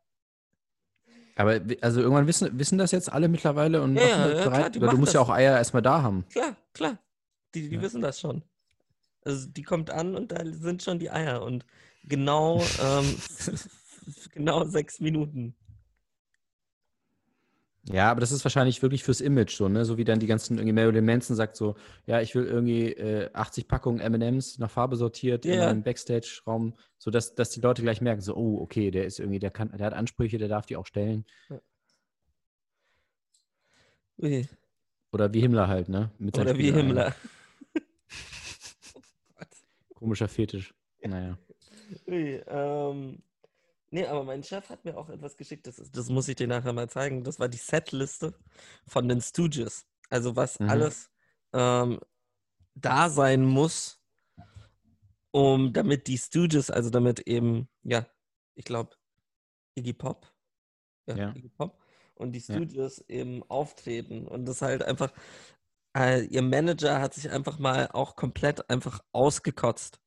[1.38, 4.72] Aber also irgendwann wissen, wissen das jetzt alle mittlerweile und Ja, machen ja, ja, bereit?
[4.72, 5.28] klar, Oder du musst ja das.
[5.28, 6.24] auch Eier erstmal da haben.
[6.30, 6.98] Klar, klar.
[7.54, 7.82] Die, die Ja.
[7.82, 8.42] wissen das schon.
[9.24, 11.64] Also die kommt an und da sind schon die Eier und
[12.02, 13.14] genau, ähm,
[14.32, 15.54] genau sechs Minuten.
[17.84, 19.84] Ja, aber das ist wahrscheinlich wirklich fürs Image so, ne?
[19.86, 21.74] So wie dann die ganzen, irgendwie Marilyn Manson sagt so,
[22.06, 25.66] ja, ich will irgendwie äh, 80 Packungen M&M's nach Farbe sortiert in Ja.
[25.66, 29.50] meinem Backstage-Raum, sodass dass die Leute gleich merken, so, oh, okay, der ist irgendwie, der
[29.50, 31.24] kann, der hat Ansprüche, der darf die auch stellen.
[34.20, 34.46] Ui.
[35.12, 36.10] Oder wie Himmler halt, ne?
[36.18, 36.72] Mit Oder wie.
[36.72, 37.14] Himmler.
[39.94, 40.74] Komischer Fetisch.
[41.02, 41.38] Naja.
[42.06, 43.22] Ui, ähm,
[43.90, 46.46] nee, aber mein Chef hat mir auch etwas geschickt, das, ist, das muss ich dir
[46.48, 47.24] nachher mal zeigen.
[47.24, 48.34] Das war die Setliste
[48.86, 49.86] von den Stooges.
[50.10, 50.68] Also was Mhm.
[50.68, 51.10] alles
[51.52, 52.00] ähm,
[52.74, 54.00] da sein muss,
[55.30, 58.06] um damit die Stooges, also damit eben, ja,
[58.54, 58.96] ich glaube,
[59.76, 60.32] Iggy Pop,
[61.06, 61.32] ja, Ja.
[61.34, 61.82] Iggy Pop
[62.14, 62.60] und die Ja.
[62.60, 65.12] Stooges eben auftreten und das halt einfach,
[65.96, 70.00] äh, ihr Manager hat sich einfach mal auch komplett einfach ausgekotzt.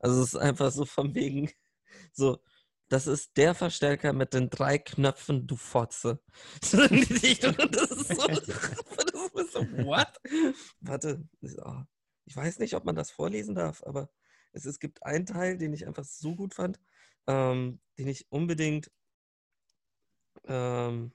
[0.00, 1.50] Also es ist einfach so von wegen,
[2.12, 2.40] so,
[2.90, 6.20] das ist der Verstärker mit den drei Knöpfen, du Fotze.
[6.72, 10.12] Das ist so, das ist so, what?
[10.80, 11.26] Warte,
[11.64, 11.82] oh,
[12.26, 14.10] ich weiß nicht, ob man das vorlesen darf, aber
[14.52, 16.80] es, es gibt einen Teil, den ich einfach so gut fand,
[17.26, 18.90] ähm, den ich unbedingt
[20.44, 21.12] ähm,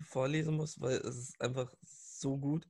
[0.00, 2.68] vorlesen muss, weil es ist einfach so gut.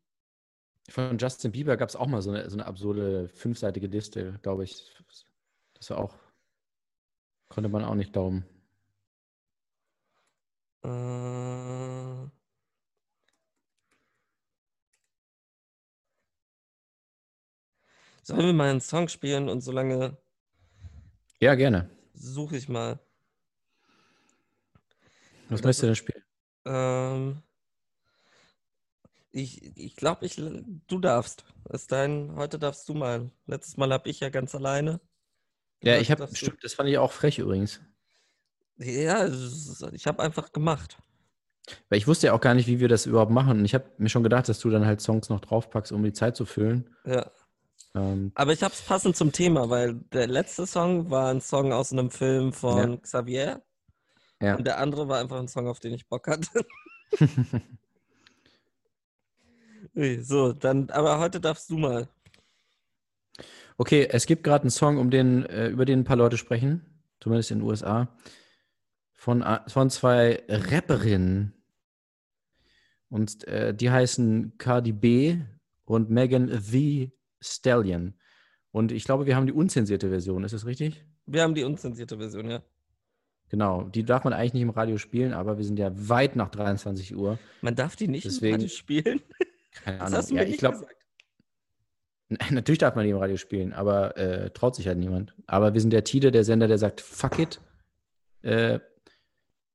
[0.88, 4.64] Von Justin Bieber gab es auch mal so eine, so eine absurde fünfseitige Liste, glaube
[4.64, 4.94] ich.
[5.74, 6.14] Das war auch,
[7.52, 8.44] konnte man auch nicht glauben.
[10.84, 10.88] Äh,
[18.24, 20.16] Sollen wir mal einen Song spielen und solange
[21.40, 21.90] Ja, gerne.
[22.14, 22.98] suche ich mal.
[25.48, 26.22] Was möchtest du denn spielen?
[26.64, 27.42] Ähm,
[29.32, 31.44] ich ich glaube, ich, du darfst.
[31.70, 33.30] Ist dein, heute darfst du mal.
[33.46, 35.00] Letztes Mal habe ich ja ganz alleine.
[35.82, 37.80] Ja, ich habe, stimmt, das fand ich auch frech übrigens.
[38.78, 39.28] Ja,
[39.92, 40.98] ich habe einfach gemacht.
[41.88, 43.58] Weil ich wusste ja auch gar nicht, wie wir das überhaupt machen.
[43.60, 46.12] Und ich habe mir schon gedacht, dass du dann halt Songs noch draufpackst, um die
[46.12, 46.90] Zeit zu füllen.
[47.04, 47.30] Ja.
[47.94, 51.72] Ähm, Aber ich habe es passend zum Thema, weil der letzte Song war ein Song
[51.72, 52.96] aus einem Film von Ja.
[52.96, 53.62] Xavier.
[54.40, 54.56] ja.
[54.56, 56.48] Und der andere war einfach ein Song, auf den ich Bock hatte.
[60.20, 62.08] So, dann, aber heute darfst du mal.
[63.78, 67.02] Okay, es gibt gerade einen Song, um den, äh, über den ein paar Leute sprechen,
[67.20, 68.14] zumindest in den USA,
[69.12, 71.54] von, a- von zwei Rapperinnen.
[73.08, 75.38] Und äh, die heißen Cardi B
[75.84, 78.14] und Megan The Stallion.
[78.70, 81.04] Und ich glaube, wir haben die unzensierte Version, ist das richtig?
[81.26, 82.62] Wir haben die unzensierte Version, ja.
[83.50, 86.48] Genau, die darf man eigentlich nicht im Radio spielen, aber wir sind ja weit nach
[86.48, 87.38] 23 Uhr.
[87.60, 89.20] Man darf die nicht Deswegen- im Radio spielen.
[89.84, 90.22] Keine Ahnung.
[90.30, 90.86] Ja, ich glaube.
[92.50, 95.34] Natürlich darf man die im Radio spielen, aber äh, traut sich halt niemand.
[95.46, 97.60] Aber wir sind der Tide, der Sender, der sagt, fuck it.
[98.42, 98.80] Äh,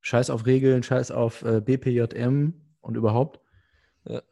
[0.00, 3.40] Scheiß auf Regeln, scheiß auf äh, BPJM und überhaupt.
[4.08, 4.22] Ja.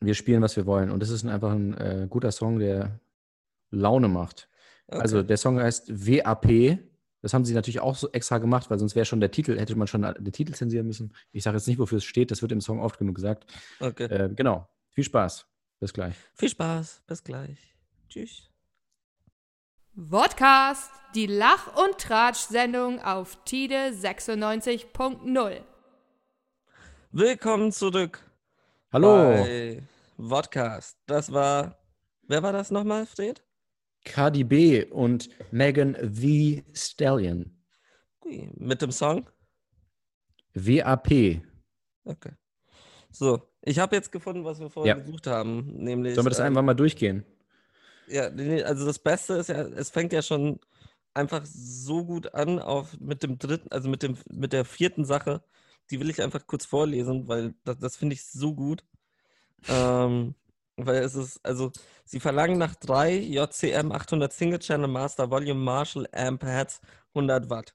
[0.00, 0.90] Wir spielen, was wir wollen.
[0.90, 3.00] Und das ist ein, einfach ein äh, guter Song, der
[3.70, 4.48] Laune macht.
[4.88, 5.00] Okay.
[5.00, 6.78] Also der Song heißt WAP.
[7.22, 9.76] Das haben sie natürlich auch so extra gemacht, weil sonst wäre schon der Titel, hätte
[9.76, 11.14] man schon den Titel zensieren müssen.
[11.32, 13.50] Ich sage jetzt nicht, wofür es steht, das wird im Song oft genug gesagt.
[13.80, 14.04] okay.
[14.04, 14.68] Äh, genau.
[14.90, 15.46] Viel Spaß.
[15.80, 16.16] Bis gleich.
[16.34, 17.02] Viel Spaß.
[17.06, 17.76] Bis gleich.
[18.08, 18.50] Tschüss.
[19.96, 25.60] Vodcast, die Lach- und Tratsch-Sendung auf Tide 96.0.
[27.12, 28.20] Willkommen zurück
[28.92, 29.82] Hallo, bei
[30.18, 30.98] Vodcast.
[31.06, 31.78] Das war.
[32.22, 33.44] Wer war das nochmal, Fred?
[34.04, 37.62] Cardi B und Megan The Stallion.
[38.24, 39.28] Mit dem Song?
[40.54, 41.42] WAP.
[42.04, 42.32] Okay.
[43.10, 45.00] So, ich habe jetzt gefunden, was wir vorher Ja.
[45.00, 46.14] gesucht haben, nämlich.
[46.14, 47.24] Sollen wir das ähm, einfach mal durchgehen?
[48.06, 48.24] Ja,
[48.64, 50.60] also das Beste ist ja, es fängt ja schon
[51.14, 55.42] einfach so gut an auf mit dem dritten, also mit dem mit der vierten Sache.
[55.90, 58.84] Die will ich einfach kurz vorlesen, weil das, das finde ich so gut.
[59.68, 60.34] Ähm,
[60.76, 61.70] weil es ist, also
[62.04, 66.80] sie verlangen nach drei JCM 800 Single Channel Master Volume Marshall Amp Heads
[67.14, 67.74] 100 Watt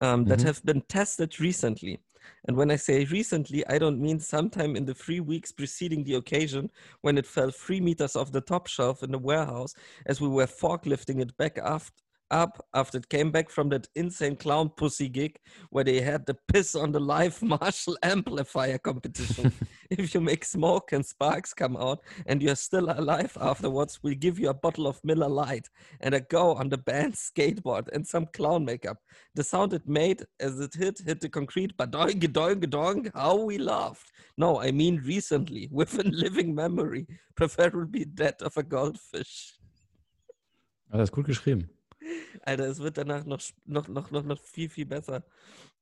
[0.00, 0.46] um, that Mhm.
[0.46, 2.00] have been tested recently.
[2.46, 6.14] And when I say recently, I don't mean sometime in the three weeks preceding the
[6.14, 9.74] occasion when it fell three meters off the top shelf in the warehouse
[10.06, 14.36] as we were forklifting it back aft, up after it came back from that insane
[14.36, 15.36] clown pussy gig
[15.70, 19.52] where they had the piss on the live Marshall amplifier competition.
[19.90, 24.38] if you make smoke and sparks come out and you're still alive afterwards, we'll give
[24.38, 25.68] you a bottle of Miller Lite
[26.00, 28.98] and a go on the band's skateboard and some clown makeup.
[29.34, 33.36] The sound it made as it hit hit the concrete, but doing doing doing how
[33.36, 34.10] we laughed.
[34.36, 37.06] No, I mean recently, within living memory,
[37.36, 39.54] preferably that of a goldfish.
[40.90, 41.73] Ah, das ist gut geschrieben.
[42.42, 45.24] Alter, es wird danach noch, noch, noch, noch, noch viel, viel besser.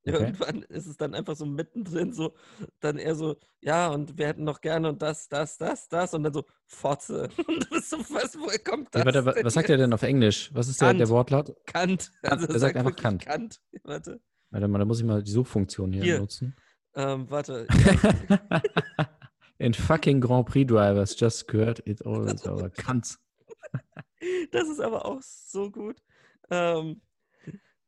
[0.05, 0.17] Okay.
[0.17, 2.35] Irgendwann ist es dann einfach so mittendrin, so,
[2.81, 6.25] dann eher so, ja, und wir hätten noch gerne und das, das, das, das, und
[6.25, 7.29] dann so, Fotze.
[7.47, 9.01] Und du bist so, was, woher kommt das?
[9.01, 9.83] Ja, warte, was sagt er jetzt?
[9.83, 10.51] denn auf Englisch?
[10.55, 11.11] Was ist der, der Kant.
[11.11, 11.55] Wortlaut?
[11.67, 12.11] Kant.
[12.23, 13.25] Also er sagt einfach wirklich Kant.
[13.25, 13.61] Kant.
[13.85, 14.21] Warte,
[14.53, 16.19] Warte mal, da muss ich mal die Suchfunktion hier, Hier.
[16.19, 16.55] nutzen.
[16.95, 17.67] ähm, warte.
[19.59, 22.71] In fucking Grand Prix Drivers just skirt it all over.
[22.71, 23.19] Kant.
[24.53, 25.97] Das ist aber auch so gut.
[26.51, 27.01] Ähm,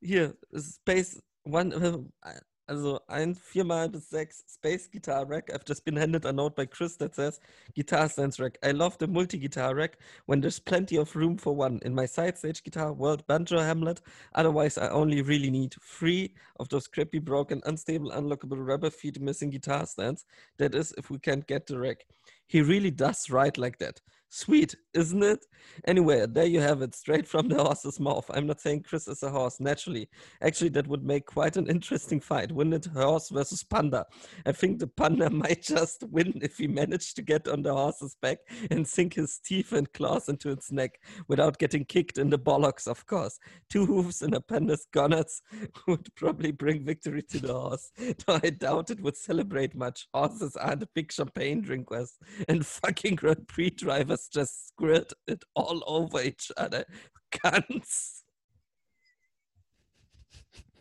[0.00, 5.50] hier, Space One, äh, also ein viermal bis sechs Space Guitar Rack.
[5.52, 7.40] I've just been handed a note by Chris that says
[7.74, 8.58] Guitar Stands Rack.
[8.62, 11.78] I love the multi guitar rack when there's plenty of room for one.
[11.82, 14.00] In my side stage guitar, World Banjo Hamlet.
[14.34, 19.50] Otherwise, I only really need three of those crappy, broken, unstable, unlockable rubber feet missing
[19.50, 20.24] guitar stands.
[20.58, 22.06] That is, if we can't get the rack.
[22.46, 24.00] He really does write like that.
[24.36, 25.46] Sweet, isn't it?
[25.86, 28.28] Anyway, there you have it, straight from the horse's mouth.
[28.34, 30.08] I'm not saying Chris is a horse, naturally.
[30.42, 32.92] Actually, that would make quite an interesting fight, wouldn't it?
[32.92, 34.04] Horse versus panda.
[34.44, 38.16] I think the panda might just win if he managed to get on the horse's
[38.20, 38.38] back
[38.72, 42.88] and sink his teeth and claws into its neck without getting kicked in the bollocks,
[42.88, 43.38] of course.
[43.70, 45.42] Two hoofs and a panda's gonnads
[45.86, 47.92] would probably bring victory to the horse,
[48.26, 50.08] though I doubt it would celebrate much.
[50.12, 52.18] Horses aren't big champagne drinkers,
[52.48, 56.86] and fucking Grand Prix drivers just squirt it all over each other.
[57.42, 58.24] Ganz.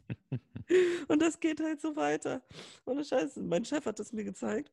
[1.07, 2.41] Und das geht halt so weiter.
[2.85, 4.71] Ohne Scheiße, mein Chef hat das mir gezeigt.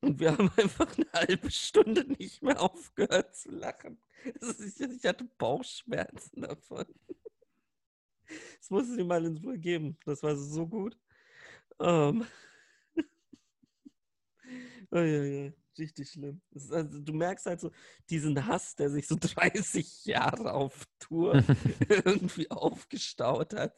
[0.00, 4.00] Und wir haben einfach eine halbe Stunde nicht mehr aufgehört zu lachen.
[4.40, 6.86] Ist- Ich hatte Bauchschmerzen davon.
[8.58, 9.98] Das muss ich dir mal ins Ruhe geben.
[10.04, 10.96] Das war so gut.
[11.80, 12.26] Ähm.
[14.92, 16.40] Uiuiui, richtig schlimm.
[16.70, 17.70] Also, du merkst halt so
[18.08, 21.42] diesen Hass, der sich so 30 Jahre auf Tour
[21.88, 23.74] irgendwie aufgestaut hat.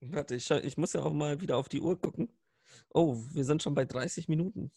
[0.00, 2.28] Warte, ich, ich muss ja auch mal wieder auf die Uhr gucken.
[2.92, 4.70] Oh, wir sind schon bei 30 Minuten.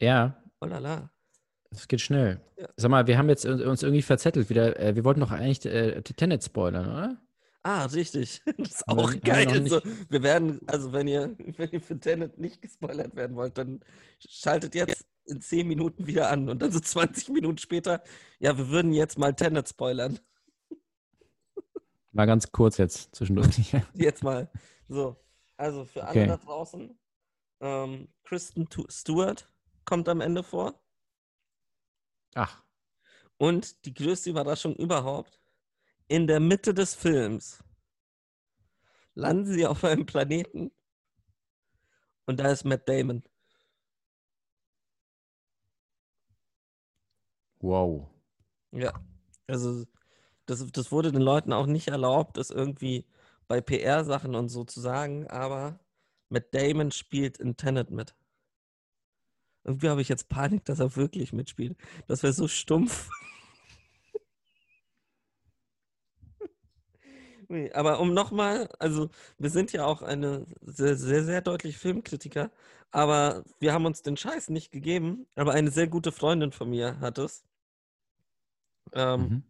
[0.00, 1.10] Ja, Oh la la.
[1.70, 2.40] das geht schnell.
[2.58, 2.68] Ja.
[2.76, 4.78] Sag mal, wir haben jetzt uns uns irgendwie verzettelt wieder.
[4.80, 7.20] Äh, wir wollten doch eigentlich äh, Tenet spoilern, oder?
[7.66, 8.42] Ah, richtig.
[8.58, 9.46] Das ist auch noch geil.
[9.60, 13.56] nicht- So, wir werden, also wenn ihr, wenn ihr für Tenet nicht gespoilert werden wollt,
[13.58, 13.80] dann
[14.18, 18.02] schaltet jetzt in 10 Minuten wieder an und dann so 20 Minuten später,
[18.38, 20.20] ja, wir würden jetzt mal Tenet spoilern.
[22.12, 23.74] Mal ganz kurz jetzt zwischendurch.
[23.94, 24.48] Jetzt mal.
[24.88, 25.16] So,
[25.56, 26.26] also für alle Okay.
[26.28, 26.96] da draußen,
[27.60, 29.48] ähm, Kristen Stewart
[29.84, 30.80] kommt am Ende vor
[32.34, 32.62] Ach,
[33.38, 35.40] und die größte Überraschung überhaupt,
[36.08, 37.62] in der Mitte des Films
[39.14, 40.70] landen sie auf einem Planeten
[42.26, 43.22] und da ist Matt Damon.
[47.62, 48.08] wow.
[48.72, 48.92] Ja,
[49.46, 49.84] also
[50.46, 53.06] Das, das wurde den Leuten auch nicht erlaubt, das irgendwie
[53.48, 55.80] bei PR-Sachen und so zu sagen, aber
[56.30, 58.16] Matt Damon spielt in Tenet mit.
[59.64, 61.76] Irgendwie habe ich jetzt Panik, dass er wirklich mitspielt.
[62.06, 63.10] Das wäre so stumpf.
[67.48, 72.50] Nee, aber um nochmal, also wir sind ja auch eine sehr, sehr, sehr deutliche Filmkritiker,
[72.90, 77.00] aber wir haben uns den Scheiß nicht gegeben, aber eine sehr gute Freundin von mir
[77.00, 77.44] hat es.
[78.92, 79.44] Ähm,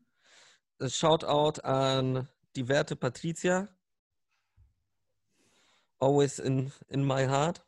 [0.81, 0.89] Mhm.
[0.89, 3.69] Shoutout an die werte Patricia.
[6.01, 7.65] Always in, in my heart.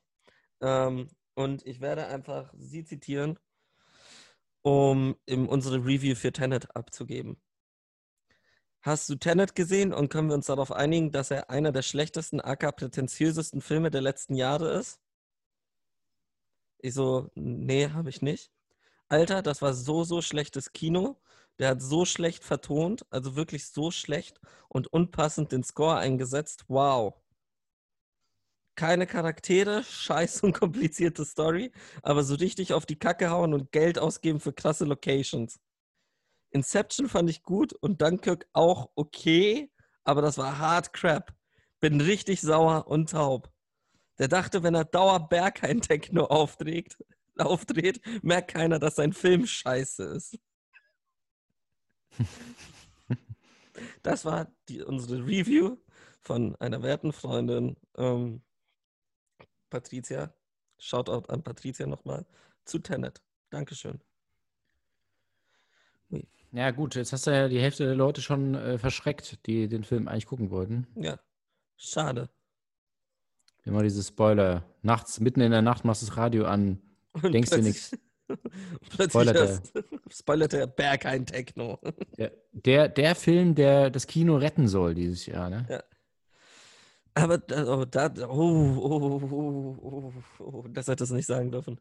[0.60, 3.38] Ähm, und ich werde einfach sie zitieren,
[4.62, 7.36] um unsere Review für Tenet abzugeben.
[8.86, 12.40] Hast du Tenet gesehen und können wir uns darauf einigen, dass er einer der schlechtesten,
[12.40, 15.00] aka prätentiösesten Filme der letzten Jahre ist?
[16.78, 18.52] Ich so, nee, habe ich nicht.
[19.08, 21.20] Alter, das war so, so schlechtes Kino.
[21.58, 26.64] Der hat so schlecht vertont, also wirklich so schlecht und unpassend den Score eingesetzt.
[26.68, 27.14] Wow.
[28.76, 31.72] Keine Charaktere, scheiß und komplizierte Story,
[32.02, 35.58] aber so richtig auf die Kacke hauen und Geld ausgeben für krasse Locations.
[36.56, 39.70] Inception fand ich gut und Dunkirk auch okay,
[40.04, 41.34] aber das war hard crap.
[41.80, 43.52] Bin richtig sauer und taub.
[44.18, 46.96] Der dachte, wenn er Dauerberg ein Techno aufträgt,
[47.36, 50.38] aufdreht, merkt keiner, dass sein Film scheiße ist.
[54.02, 55.76] Das war die, unsere Review
[56.22, 58.42] von einer werten Freundin, ähm,
[59.68, 60.34] Patricia.
[60.78, 62.24] Shoutout an Patricia nochmal
[62.64, 63.22] zu Tenet.
[63.50, 64.00] Dankeschön.
[66.52, 69.84] Ja, gut, jetzt hast du ja die Hälfte der Leute schon äh, verschreckt, die den
[69.84, 70.86] Film eigentlich gucken wollten.
[70.94, 71.18] Ja,
[71.76, 72.30] schade.
[73.64, 74.64] Immer diese Spoiler.
[74.82, 76.80] Nachts, mitten in der Nacht machst du das Radio an,
[77.12, 77.96] Und denkst dir nichts.
[78.90, 79.60] Plötzlich
[80.10, 80.60] Spoilert er.
[80.60, 81.78] der Berg ein Techno.
[82.16, 85.84] Der, der, der Film, der das Kino retten soll dieses Jahr, ne?
[87.14, 91.80] Aber da, oh, da, oh, oh, oh, oh, oh, das hätte es nicht sagen dürfen.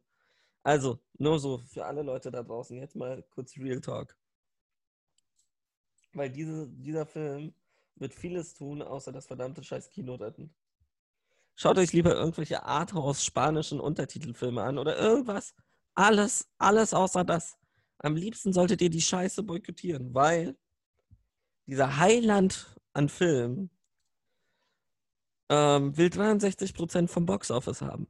[0.65, 4.17] Also, nur so für alle Leute da draußen, jetzt mal kurz Real Talk.
[6.13, 7.54] Weil diese, dieser Film
[7.97, 10.56] wird vieles tun, außer das verdammte scheiß Kino retten.
[11.54, 15.54] Schaut euch lieber irgendwelche Arthouse spanischen Untertitelfilme an oder irgendwas.
[15.93, 17.60] Alles, alles außer das.
[17.99, 20.58] Am liebsten solltet ihr die Scheiße boykottieren, weil
[21.67, 23.69] dieser Heiland an Filmen
[25.49, 28.08] ähm, will 63% vom Boxoffice haben.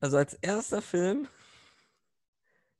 [0.00, 1.28] Also als erster Film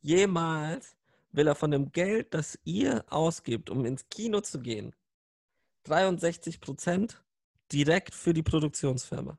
[0.01, 0.97] jemals
[1.31, 4.95] will er von dem Geld, das ihr ausgibt, um ins Kino zu gehen,
[5.87, 7.17] 63%
[7.73, 9.39] direkt für die Produktionsfirma.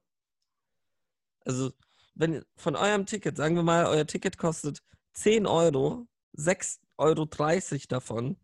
[1.46, 1.72] Also,
[2.16, 7.28] wenn von eurem Ticket, sagen wir mal, euer Ticket kostet 10 Euro, 6,30 Euro
[7.88, 8.38] davon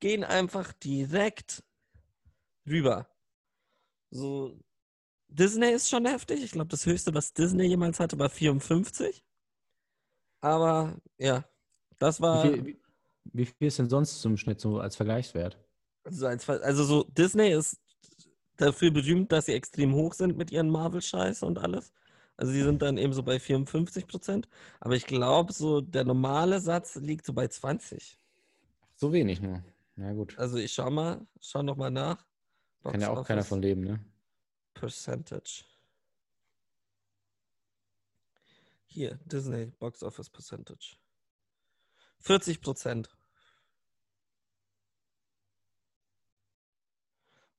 [0.00, 1.62] gehen einfach direkt
[2.66, 3.08] rüber.
[4.10, 4.58] So,
[5.34, 6.42] Disney ist schon heftig.
[6.42, 9.24] Ich glaube, das höchste, was Disney jemals hatte, war 54.
[10.40, 11.44] Aber ja,
[11.98, 12.42] das Wie war.
[12.42, 12.78] viel, wie,
[13.32, 15.58] wie viel ist denn sonst zum Schnitt so als Vergleichswert?
[16.04, 17.78] Also, als, also so, Disney ist
[18.56, 21.92] dafür berühmt, dass sie extrem hoch sind mit ihren Marvel-Scheiß und alles.
[22.36, 24.48] Also sie sind dann eben so bei 54 Prozent.
[24.80, 28.18] Aber ich glaube, so der normale Satz liegt so bei 20.
[28.96, 29.62] So wenig nur.
[29.96, 30.38] Na gut.
[30.38, 32.24] Also ich schau mal, schau noch mal nach.
[32.82, 34.00] Kann ja auch Box keiner Office von leben, ne?
[34.74, 35.64] Percentage.
[38.86, 40.98] Hier, Disney Box Office Percentage.
[42.20, 43.08] 40 Prozent.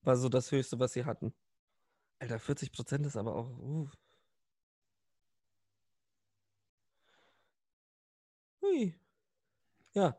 [0.01, 1.33] War so das Höchste, was sie hatten.
[2.19, 3.49] Alter, 40 Prozent ist aber auch.
[3.59, 3.89] Uh.
[8.61, 8.95] Hui.
[9.93, 10.15] Ja.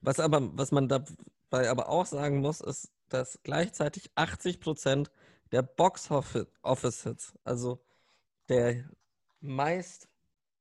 [0.00, 5.10] Was aber, was man dabei aber auch sagen muss, ist, dass gleichzeitig 80 Prozent
[5.50, 7.84] der Box Office Hits, also
[8.48, 8.84] der
[9.40, 10.08] meist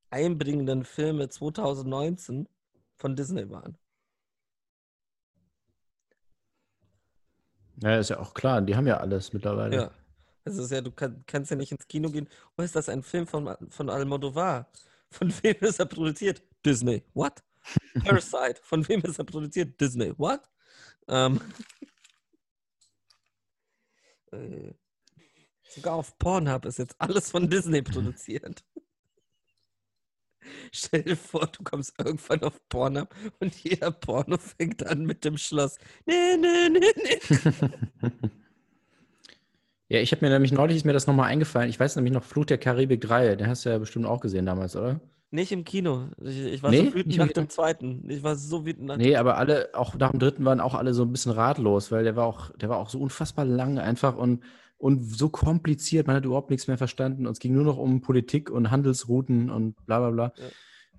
[0.09, 2.47] einbringenden Filme 2019
[2.97, 3.77] von Disney waren.
[7.81, 9.75] Ja, ist ja auch klar, die haben ja alles mittlerweile.
[9.75, 9.91] Ja.
[10.43, 12.27] Es ist ja, du kann, kannst ja nicht ins Kino gehen.
[12.57, 14.71] Oh, ist das ein Film von, von Almodovar?
[15.09, 16.43] Von wem ist er produziert?
[16.65, 17.03] Disney.
[17.13, 17.43] What?
[18.03, 18.59] Parasite.
[18.61, 19.79] Von wem ist er produziert?
[19.79, 20.13] Disney.
[20.17, 20.41] What?
[21.07, 21.41] Ähm,
[24.31, 24.73] äh,
[25.67, 28.63] sogar auf Pornhub ist jetzt alles von Disney produziert.
[30.71, 35.37] Stell dir vor, du kommst irgendwann auf Pornhub und jeder Porno fängt an mit dem
[35.37, 35.77] Schloss.
[36.05, 38.29] Nee, nee, nee, nee.
[39.91, 41.69] Ja, ich habe mir nämlich neulich ist mir das nochmal eingefallen.
[41.69, 44.45] Ich weiß nämlich noch Flut der Karibik 3, den hast du ja bestimmt auch gesehen
[44.45, 45.01] damals, oder?
[45.33, 46.09] Nicht im Kino.
[46.21, 48.03] Ich, ich war Nee, so wütend nicht nach dem zweiten.
[48.09, 50.93] Ich war so wütend nach Nee, aber alle, auch nach dem dritten waren auch alle
[50.93, 54.17] so ein bisschen ratlos, weil der war auch, der war auch so unfassbar lang einfach
[54.17, 54.43] und,
[54.77, 56.05] und so kompliziert.
[56.07, 57.25] Man hat überhaupt nichts mehr verstanden.
[57.27, 60.33] Und es ging nur noch um Politik und Handelsrouten und bla bla bla.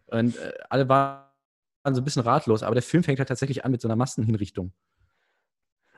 [0.06, 1.26] Und äh, alle waren
[1.90, 4.72] so ein bisschen ratlos, aber der Film fängt halt tatsächlich an mit so einer Massenhinrichtung.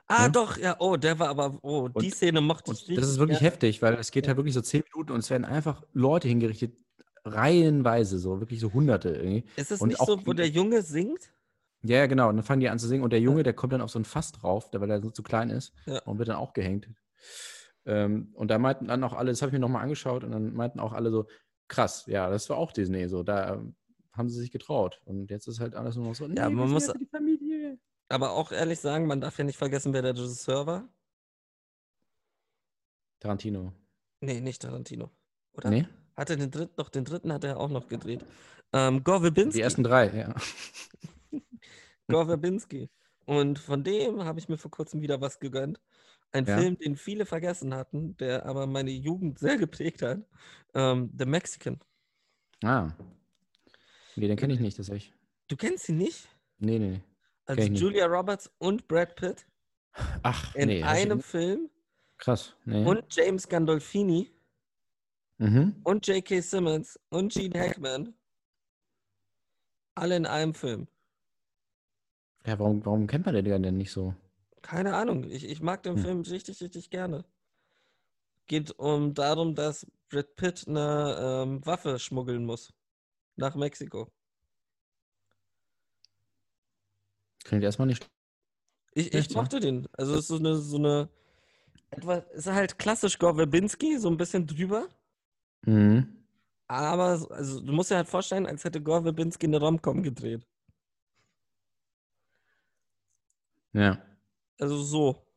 [0.07, 0.29] Ah, Ja.
[0.29, 0.75] doch, ja.
[0.79, 1.57] Oh, der war aber.
[1.63, 3.51] Oh, die Und- Szene mochte ich Und das ist wirklich gerne.
[3.51, 6.77] heftig, weil es geht halt wirklich so zehn Minuten und es werden einfach Leute hingerichtet,
[7.25, 9.43] reihenweise, so wirklich so Hunderte irgendwie.
[9.55, 11.31] Ist es und nicht so, wo der Junge singt?
[11.83, 12.29] Ja, ja, genau.
[12.29, 13.99] Und dann fangen die an zu singen und der Junge, der kommt dann auf so
[13.99, 15.99] ein Fass drauf, weil er so zu klein ist Ja.
[16.03, 16.89] und wird dann auch gehängt.
[17.85, 20.53] Ähm, und da meinten dann auch alle, das habe ich mir nochmal angeschaut und dann
[20.53, 21.27] meinten auch alle so,
[21.67, 23.75] krass, ja, das war auch Disney so, da ähm,
[24.13, 25.01] haben sie sich getraut.
[25.05, 27.77] Und jetzt ist halt alles nur noch so, nee, Ja, man muss- ja die Familie.
[28.07, 30.87] Aber auch ehrlich sagen, man darf ja nicht vergessen, wer der Regisseur war.
[33.19, 33.73] Tarantino.
[34.21, 35.09] Nee, nicht Tarantino.
[35.53, 35.69] Oder?
[35.69, 35.87] Nee?
[36.17, 38.23] Hatte den dritten, noch den dritten hat er auch noch gedreht.
[38.73, 39.57] Ähm, Gore Verbinski.
[39.57, 40.33] Die ersten drei, ja.
[42.07, 42.89] Gore Verbinski.
[43.25, 45.79] Und von dem habe ich mir vor kurzem wieder was gegönnt.
[46.31, 46.57] Ein Ja.
[46.57, 50.19] Film, den viele vergessen hatten, der aber meine Jugend sehr geprägt hat.
[50.73, 51.79] Ähm, The Mexican.
[52.63, 52.91] Ah.
[54.15, 55.13] Nee, den kenne ich nicht, das ich.
[55.47, 56.27] Du kennst ihn nicht?
[56.59, 57.01] Nee, nee.
[57.45, 57.81] Also ich nicht.
[57.81, 59.45] Julia Roberts und Brad Pitt
[60.23, 60.79] Ach, in nee.
[60.79, 61.69] ich- einem Film
[62.17, 62.55] Krass.
[62.65, 62.85] Nee.
[62.85, 64.31] und James Gandolfini
[65.37, 65.75] Mhm.
[65.83, 66.39] und J.K.
[66.41, 68.13] Simmons und Gene Hackman.
[69.95, 70.87] Alle in einem Film.
[72.45, 74.13] Ja, warum, warum kennt man den denn nicht so?
[74.61, 75.23] Keine Ahnung.
[75.23, 76.01] Ich, ich mag den Hm.
[76.01, 77.25] Film richtig, richtig gerne.
[78.47, 82.73] Geht um darum, dass Brad Pitt eine ähm, Waffe schmuggeln muss.
[83.35, 84.11] Nach Mexiko.
[87.43, 88.07] Klingt erstmal nicht.
[88.93, 89.41] Ich, ich ja?
[89.41, 89.87] mochte den.
[89.93, 91.09] Also es ist so eine, so eine
[91.91, 94.87] etwas, es ist halt klassisch Gore Verbinski, so ein bisschen drüber.
[95.65, 96.07] Mhm.
[96.67, 100.47] Aber so- also, du musst dir halt vorstellen, als hätte Gore Verbinski eine Romcom gedreht.
[103.73, 104.01] Ja.
[104.59, 105.27] Also so.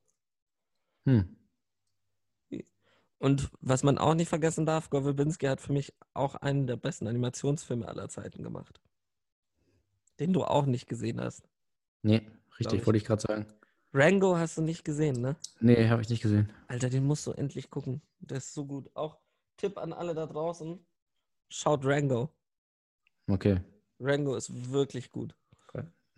[1.06, 1.34] Hm.
[3.18, 6.76] Und was man auch nicht vergessen darf, Gore Verbinski hat für mich auch einen der
[6.76, 8.80] besten Animationsfilme aller Zeiten gemacht.
[10.20, 11.42] Den du auch nicht gesehen hast.
[12.02, 12.22] Nee,
[12.58, 12.86] richtig, ich.
[12.86, 13.46] wollte ich gerade sagen.
[13.92, 15.36] Rango hast du nicht gesehen, ne?
[15.60, 16.52] Nee, habe ich nicht gesehen.
[16.68, 18.02] Alter, den musst du endlich gucken.
[18.20, 18.88] Der ist so gut.
[18.94, 19.18] Auch
[19.58, 20.84] Tipp an alle da draußen.
[21.50, 22.30] Schaut Rango.
[23.28, 23.60] Okay.
[24.00, 25.34] Rango ist wirklich gut.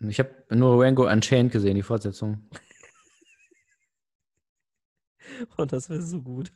[0.03, 2.49] Ich habe nur Rango Unchained gesehen, die Fortsetzung.
[5.57, 6.51] Und das wäre so gut.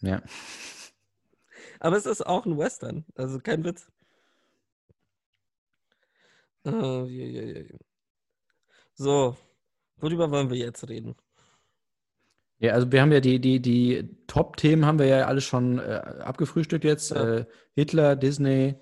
[0.00, 0.22] Ja.
[1.80, 3.06] Aber es ist auch ein Western.
[3.14, 3.90] Also kein Witz.
[6.64, 7.64] Äh.
[8.94, 9.36] So,
[9.96, 11.16] worüber wollen wir jetzt reden?
[12.58, 15.82] Ja, also wir haben ja die, die, die Top-Themen haben wir ja alle schon äh,
[16.20, 17.10] abgefrühstückt jetzt.
[17.10, 17.38] Ja.
[17.38, 18.76] Äh, Hitler, Disney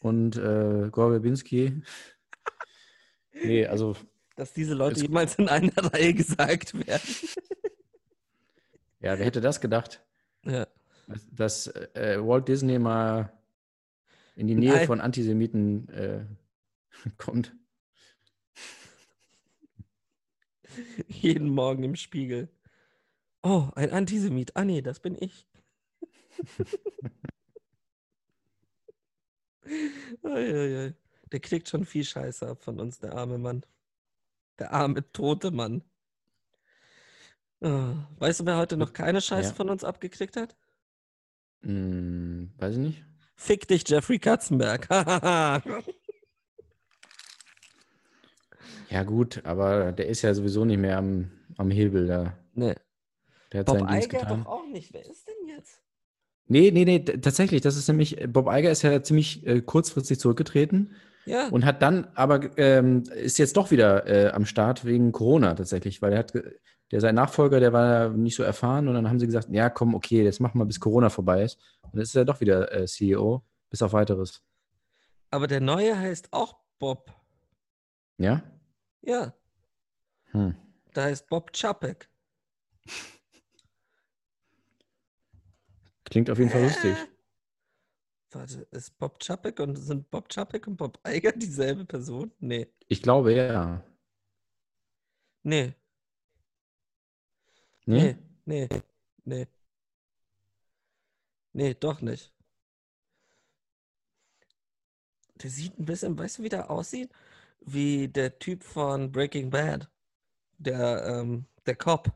[0.00, 1.82] und äh, Gore Verbinski.
[3.32, 3.96] Nee, also
[4.34, 7.08] Dass diese Leute jemals in einer Reihe gesagt werden.
[9.00, 10.04] ja, wer hätte das gedacht,
[10.44, 10.66] Ja.
[11.06, 13.32] dass, dass äh, Walt Disney mal
[14.34, 14.86] in die Nähe Nein.
[14.86, 16.24] von Antisemiten äh,
[17.16, 17.54] kommt.
[21.08, 22.48] Jeden Morgen im Spiegel.
[23.48, 24.56] Oh, ein Antisemit.
[24.56, 25.46] Ah nee, das bin ich.
[30.24, 33.64] Der kriegt schon viel Scheiße ab von uns, der arme Mann.
[34.58, 35.82] Der arme, tote Mann.
[37.60, 39.54] Ah, Weißt du, wer heute noch keine Scheiße Ja.
[39.54, 40.56] von uns abgekriegt hat?
[41.62, 43.04] Hm, weiß ich nicht.
[43.36, 44.88] Fick dich, Jeffrey Katzenberg.
[48.88, 52.38] Ja, gut, aber der ist ja sowieso nicht mehr am, am Hebel da.
[52.54, 52.74] nee.
[53.52, 54.44] Der hat Bob seinen Dienst Eiger getan.
[54.44, 54.92] doch auch nicht.
[54.92, 55.80] Wer ist denn jetzt?
[56.48, 60.94] Nee, nee, nee, tatsächlich, das ist nämlich, Bob Eiger ist ja ziemlich äh, kurzfristig zurückgetreten
[61.24, 61.48] Ja.
[61.48, 66.00] und hat dann aber, ähm, ist jetzt doch wieder äh, am Start wegen Corona tatsächlich,
[66.02, 66.32] weil er hat,
[66.92, 69.96] der sein Nachfolger, der war nicht so erfahren und dann haben sie gesagt, ja, komm,
[69.96, 71.58] okay, das machen wir, bis Corona vorbei ist.
[71.90, 74.40] Und jetzt ist er doch wieder äh, CEO, bis auf weiteres.
[75.30, 77.12] Aber der neue heißt auch Bob.
[78.18, 78.42] Ja?
[79.02, 79.34] Ja,
[80.30, 80.54] Hm.
[80.94, 82.08] da heißt Bob Chapek.
[86.10, 86.96] Klingt auf jeden Fall lustig.
[88.32, 92.32] Warte, ist Bob Chapek und sind Bob Chapek und Bob Eiger dieselbe Person?
[92.40, 92.66] Nee.
[92.88, 93.82] Ich glaube, ja.
[95.42, 95.74] Nee,
[97.86, 98.16] Nee?
[98.44, 98.82] nee, nee,
[99.24, 99.46] nee.
[101.54, 102.32] Nee, doch nicht.
[105.42, 107.10] Der sieht ein bisschen, weißt du, wie der aussieht?
[107.60, 109.88] Wie der Typ von Breaking Bad.
[110.58, 112.10] Der, ähm, der Cop.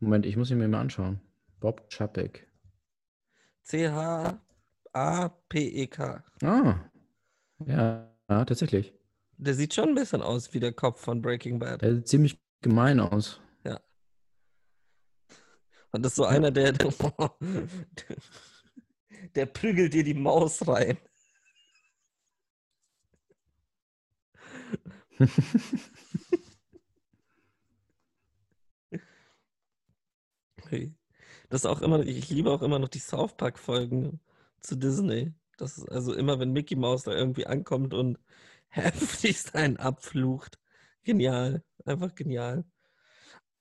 [0.00, 1.20] Moment, ich muss ihn mir mal anschauen.
[1.60, 2.46] Bob Chapek.
[3.62, 4.34] C-H-A-P-E-K.
[6.42, 6.78] Ah.
[7.66, 8.94] Ja, ja, tatsächlich.
[9.36, 11.82] Der sieht schon ein bisschen aus wie der Kopf von Breaking Bad.
[11.82, 13.40] Der sieht ziemlich gemein aus.
[15.92, 16.92] Und das ist so einer, der, der,
[19.34, 20.98] der prügelt dir die Maus rein.
[30.68, 30.94] Hey.
[31.48, 34.20] Das auch immer, ich liebe auch immer noch die South Park-Folgen
[34.60, 35.32] zu Disney.
[35.56, 38.18] Das ist also immer, wenn Mickey Mouse da irgendwie ankommt und
[38.68, 40.58] heftigst einen abflucht.
[41.04, 42.64] Genial, einfach genial.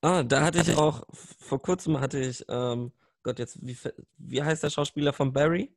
[0.02, 2.92] Ah, da hatte ich auch, vor kurzem hatte ich, ähm,
[3.24, 3.78] Gott, jetzt, wie,
[4.18, 5.74] wie heißt der Schauspieler von Barry?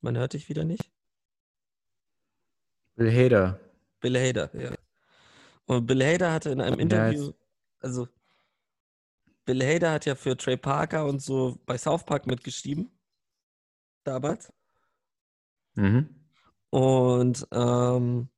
[0.00, 0.90] Man hört dich wieder nicht.
[2.96, 3.60] Bill Hader.
[4.00, 4.72] Bill Hader, ja.
[5.66, 7.32] Und Bill Hader hatte in einem Interview,
[7.82, 8.08] also
[9.44, 12.90] Bill Hader hat ja für Trey Parker und so bei South Park mitgeschrieben.
[14.04, 14.52] Damals.
[15.74, 16.08] Mhm.
[16.70, 18.28] Und ähm,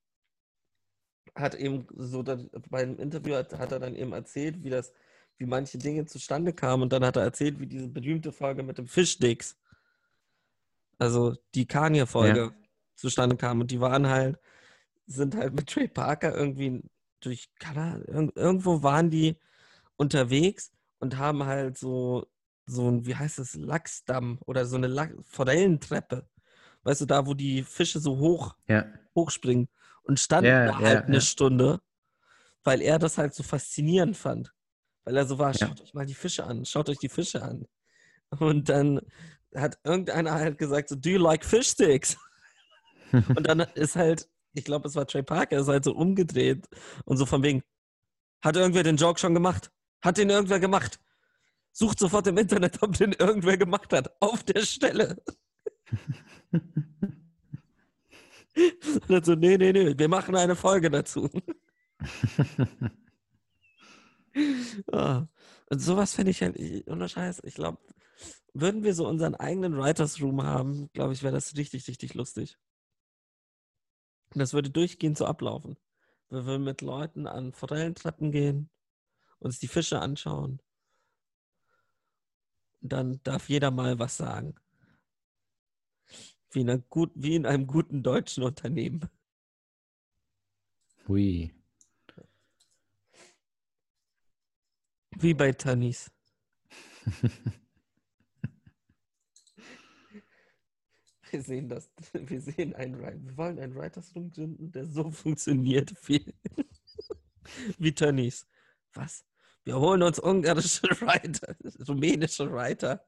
[1.34, 4.92] hat eben so dann, beim Interview hat, hat er dann eben erzählt, wie das,
[5.38, 6.84] wie manche Dinge zustande kamen.
[6.84, 9.58] Und dann hat er erzählt, wie diese berühmte Folge mit dem Fischsticks,
[10.98, 12.54] also die Kanye-Folge
[12.94, 13.60] zustande kam.
[13.60, 14.38] Und die waren halt,
[15.06, 16.82] sind halt mit Trey Parker irgendwie
[17.24, 19.36] durch Kanada, irg irgendwo waren die
[19.96, 22.26] unterwegs und haben halt so,
[22.66, 26.28] so ein, wie heißt das, Lachsdamm oder so eine Lach Forellentreppe.
[26.82, 28.86] Weißt du, da, wo die Fische so hoch Ja.
[29.14, 29.68] hochspringen
[30.02, 31.20] und standen Ja, da ja, halt eine ja.
[31.20, 31.80] Stunde,
[32.64, 34.52] weil er das halt so faszinierend fand.
[35.04, 37.66] Weil er so war, schaut euch mal die Fische an, schaut euch die Fische an.
[38.38, 39.00] Und dann
[39.54, 42.16] hat irgendeiner halt gesagt, so, do you like fish sticks?
[43.36, 46.66] Und dann ist halt, ich glaube, es war Trey Parker, ist halt so umgedreht
[47.04, 47.62] und so von wegen,
[48.42, 49.70] hat irgendwer den Joke schon gemacht?
[50.02, 51.00] Hat den irgendwer gemacht?
[51.72, 54.10] Sucht sofort im Internet, ob den irgendwer gemacht hat.
[54.20, 55.16] Auf der Stelle.
[58.56, 61.28] Und dann so, nee, nee, nee, wir machen eine Folge dazu.
[64.92, 65.26] Ah,
[65.70, 67.78] Und sowas finde ich halt, ich- ohne Scheiß, ich glaube,
[68.54, 72.58] würden wir so unseren eigenen Writers Room haben, glaube ich, wäre das richtig, richtig lustig.
[74.34, 75.76] Und das würde durchgehend so ablaufen.
[76.28, 78.68] Wir würden mit Leuten an Forellentreppen gehen,
[79.38, 80.60] uns die Fische anschauen.
[82.80, 84.56] Dann darf jeder mal was sagen.
[86.50, 89.08] Wie in, gut, wie in einem guten deutschen Unternehmen.
[91.06, 91.54] Hui.
[95.10, 96.10] Wie bei Tanis.
[101.34, 101.90] Wir sehen das.
[102.12, 106.32] Wir sehen einen Wri- Wir wollen einen Writers Room gründen, der so funktioniert wie,
[107.78, 108.46] wie Tönnies.
[108.92, 109.24] Was?
[109.64, 111.56] Wir holen uns ungarische Writer,
[111.88, 113.04] rumänische Writer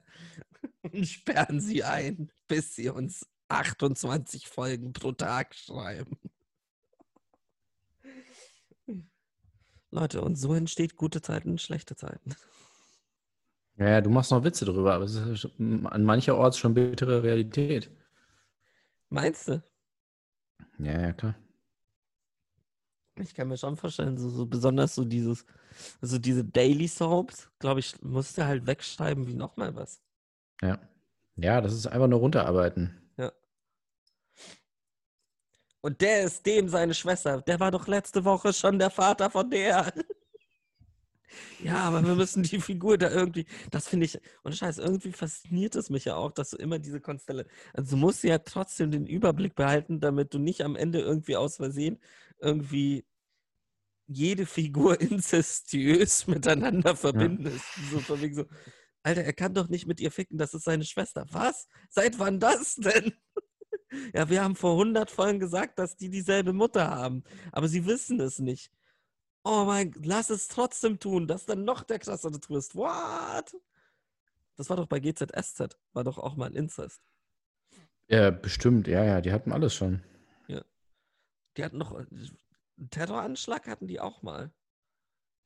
[0.83, 6.19] und sperren sie ein, bis sie uns 28 Folgen pro Tag schreiben.
[9.93, 12.35] Leute, und so entsteht gute Zeiten und schlechte Zeiten.
[13.77, 17.91] Ja, ja, du machst noch Witze drüber, aber es ist an mancherorts schon bittere Realität.
[19.09, 19.63] Meinst du?
[20.79, 21.35] Ja, ja, klar.
[23.19, 25.47] Ich kann mir schon vorstellen, so, so besonders so dieses,
[26.03, 30.03] so diese Daily Soaps, glaube ich, musst du halt wegschreiben wie nochmal was.
[30.61, 30.79] Ja.
[31.37, 33.07] Ja, das ist einfach nur runterarbeiten.
[35.87, 37.43] Und der ist dem seine Schwester.
[37.43, 39.93] Der war doch letzte Woche schon der Vater von der.
[41.63, 45.75] Ja, aber wir müssen die Figur da irgendwie, das finde ich, und Scheiß, irgendwie fasziniert
[45.75, 49.07] es mich ja auch, dass du immer diese Konstelle, also du musst ja trotzdem den
[49.07, 51.99] Überblick behalten, damit du nicht am Ende irgendwie aus Versehen
[52.41, 53.05] irgendwie
[54.07, 57.65] jede Figur inzestiös miteinander verbindest.
[57.91, 58.45] So von wegen so,
[59.03, 61.27] Alter, er kann doch nicht mit ihr ficken, das ist seine Schwester.
[61.31, 61.69] Was?
[61.89, 63.13] Seit wann das denn?
[64.13, 67.23] Ja, wir haben vor 100 Folgen gesagt, dass die dieselbe Mutter haben,
[67.53, 68.73] aber sie wissen es nicht.
[69.49, 71.29] Oh mein, lass es trotzdem tun.
[71.29, 72.75] Das ist dann noch der krassere Twist.
[72.75, 73.57] What?
[74.57, 77.01] Das war doch bei GZSZ, war doch auch mal Inzest.
[78.09, 78.89] Ja, bestimmt.
[78.89, 80.03] Ja, ja, die hatten alles schon.
[81.57, 84.51] Die hatten noch einen Terroranschlag hatten die auch mal.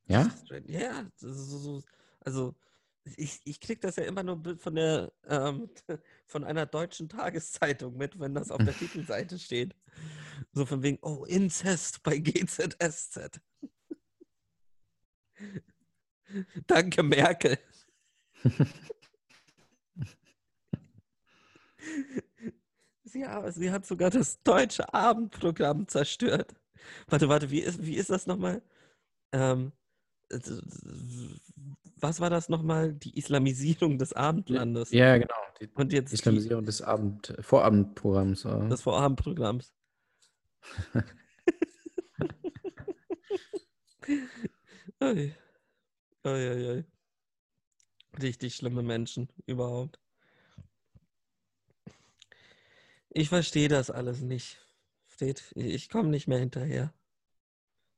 [0.07, 0.29] Ja?
[0.65, 1.83] Ja, so, so,
[2.21, 2.55] also
[3.03, 5.69] ich, ich krieg das ja immer nur von der ähm,
[6.25, 9.75] von einer deutschen Tageszeitung mit, wenn das auf der Titelseite steht.
[10.53, 13.39] So von wegen, oh, Inzest bei GZSZ.
[16.67, 17.57] Danke, Merkel.
[23.03, 26.55] sie, sie hat sogar das deutsche Abendprogramm zerstört.
[27.07, 28.61] Warte, warte, wie ist, wie ist das nochmal?
[29.31, 29.71] Ähm,
[30.29, 30.39] äh,
[31.97, 32.93] was war das nochmal?
[32.93, 34.91] Die Islamisierung des Abendlandes.
[34.91, 35.33] Ja, genau.
[35.59, 38.45] Die Und jetzt die, Islamisierung des Abend Vorabendprogramms.
[38.45, 38.69] äh.
[38.69, 39.73] des Vorabendprogramms.
[45.01, 45.33] Ui.
[46.25, 46.85] Ui, ui, ui.
[48.21, 49.99] Richtig schlimme Menschen überhaupt.
[53.09, 54.57] Ich verstehe das alles nicht.
[55.07, 55.51] Versteht?
[55.55, 56.93] Ich komme nicht mehr hinterher.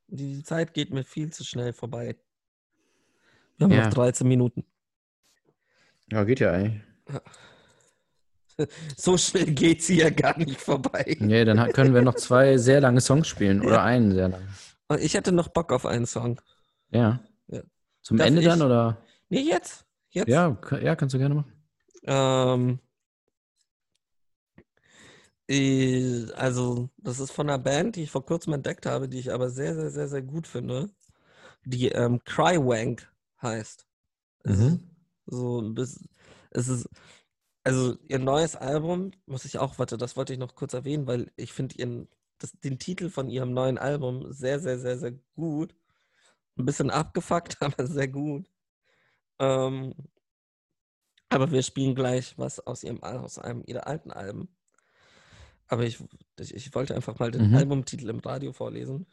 [0.07, 2.15] Die Zeit geht mir viel zu schnell vorbei.
[3.57, 3.85] Wir haben Ja.
[3.85, 4.65] noch 13 Minuten.
[6.11, 6.83] Ja, geht ja eigentlich.
[8.95, 11.17] So schnell geht sie ja gar nicht vorbei.
[11.19, 13.61] Nee, dann können wir noch zwei sehr lange Songs spielen.
[13.61, 13.83] Oder Ja.
[13.83, 14.47] einen sehr langen.
[14.99, 16.39] Ich hätte noch Bock auf einen Song.
[16.93, 17.19] Ja.
[17.47, 17.61] Ja.
[18.01, 18.47] Zum Darf Ende ich?
[18.47, 18.97] dann oder?
[19.29, 19.85] Nee, jetzt.
[20.11, 20.27] Jetzt.
[20.27, 21.53] Ja, ja, kannst du gerne machen.
[22.03, 22.79] Ähm,
[25.47, 29.33] äh, also, das ist von einer Band, die ich vor kurzem entdeckt habe, die ich
[29.33, 30.89] aber sehr, sehr, sehr, sehr gut finde.
[31.65, 33.85] Die ähm, Crywank heißt.
[34.45, 34.81] Mhm.
[35.25, 36.09] so ein bisschen,
[36.51, 36.89] es ist,
[37.63, 41.31] also ihr neues Album, muss ich auch, warte, das wollte ich noch kurz erwähnen, weil
[41.37, 45.75] ich finde ihren, das, den Titel von ihrem neuen Album sehr, sehr, sehr, sehr gut.
[46.57, 48.49] Ein bisschen abgefuckt, aber sehr gut.
[49.39, 49.93] Ähm,
[51.29, 54.55] aber wir spielen gleich was aus ihrem aus einem ihrer alten Alben.
[55.67, 56.03] Aber ich,
[56.39, 57.55] ich, ich wollte einfach mal den Mhm.
[57.55, 59.07] Albumtitel im Radio vorlesen.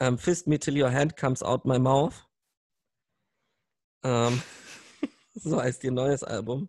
[0.00, 2.28] Ähm, Fist me till your hand comes out my mouth.
[4.02, 4.42] Ähm,
[5.34, 6.68] so heißt ihr neues Album.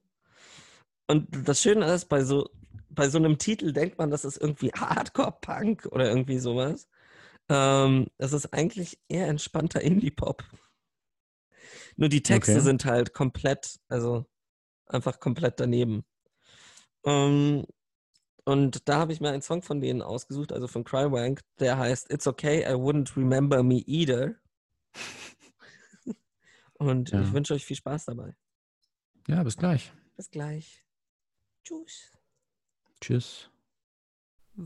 [1.07, 2.49] Und das Schöne ist, bei so,
[2.89, 6.87] bei so einem Titel denkt man, das ist irgendwie Hardcore-Punk oder irgendwie sowas.
[7.49, 10.43] Ähm, es ist eigentlich eher entspannter Indie-Pop.
[11.97, 12.61] Nur die Texte Okay.
[12.61, 14.25] sind halt komplett, also
[14.85, 16.05] einfach komplett daneben.
[17.05, 17.65] Ähm,
[18.45, 22.11] und da habe ich mir einen Song von denen ausgesucht, also von Crywank, der heißt
[22.11, 24.35] It's Okay, I Wouldn't Remember Me Either.
[26.73, 27.21] Und Ja.
[27.21, 28.35] ich wünsche euch viel Spaß dabei.
[29.27, 29.91] Ja, bis gleich.
[30.15, 30.85] Bis gleich.
[31.63, 32.11] Tschüss.
[33.01, 33.48] Tschüss.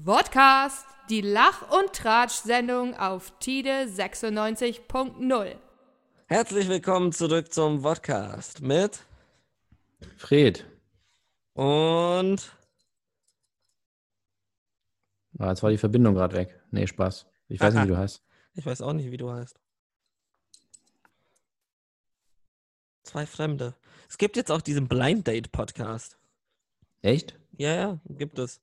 [0.01, 5.55] Vodcast, die Lach- und Tratsch-Sendung auf Tide 96.0.
[6.25, 9.05] Herzlich willkommen zurück zum Podcast mit
[10.17, 10.65] Fred.
[11.53, 12.57] und
[15.37, 16.59] Ah, jetzt war die Verbindung gerade weg.
[16.71, 17.27] Nee, Spaß.
[17.47, 18.23] Ich weiß nicht, wie du heißt.
[18.55, 19.59] ich weiß auch nicht, wie du heißt.
[23.03, 23.75] Zwei Fremde.
[24.09, 26.17] Es gibt jetzt auch diesen Blind Date Podcast.
[27.03, 27.37] Echt?
[27.51, 28.59] Ja, ja, gibt es.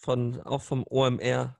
[0.00, 1.58] Von, auch vom OMR.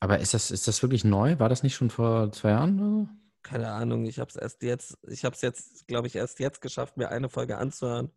[0.00, 1.38] Aber ist das, ist das wirklich neu?
[1.38, 3.08] War das nicht schon vor zwei Jahren?
[3.42, 6.60] Keine Ahnung, ich habe es erst jetzt, ich habe es jetzt, glaube ich, erst jetzt
[6.60, 8.10] geschafft, mir eine Folge anzuhören.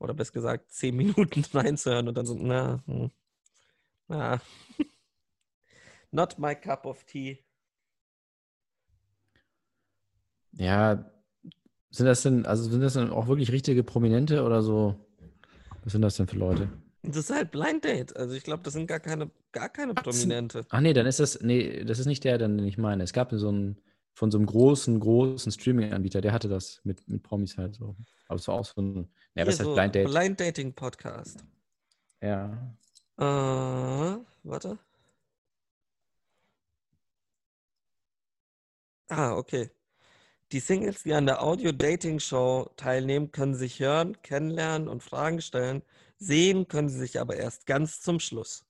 [0.00, 3.12] Oder besser gesagt, zehn Minuten reinzuhören und dann so, na, hm,
[4.08, 4.40] na.
[6.10, 7.44] Not my cup of tea.
[10.50, 11.08] Ja,
[11.90, 14.96] sind das denn, also sind das denn auch wirklich richtige Prominente oder so?
[15.84, 16.68] Was sind das denn für Leute?
[17.06, 18.16] Das ist halt Blind Date.
[18.16, 20.66] Also ich glaube, das sind gar keine, gar keine das Prominente.
[20.70, 23.02] Ach nee, dann ist das, nee, das ist nicht der, den ich meine.
[23.04, 23.80] Es gab so einen,
[24.12, 27.96] von so einem großen, großen Streaming-Anbieter, der hatte das mit, mit Promis halt so.
[28.28, 30.08] Aber es war auch so ein, ja, was heißt so Blind Date?
[30.08, 31.44] Blind Dating Podcast.
[32.22, 32.74] Ja.
[33.18, 34.78] Äh, warte.
[39.08, 39.70] Ah, okay.
[40.52, 45.82] Die Singles, die an der Audio-Dating-Show teilnehmen, können sich hören, kennenlernen und Fragen stellen.
[46.18, 48.64] Sehen können sie sich aber erst ganz zum Schluss.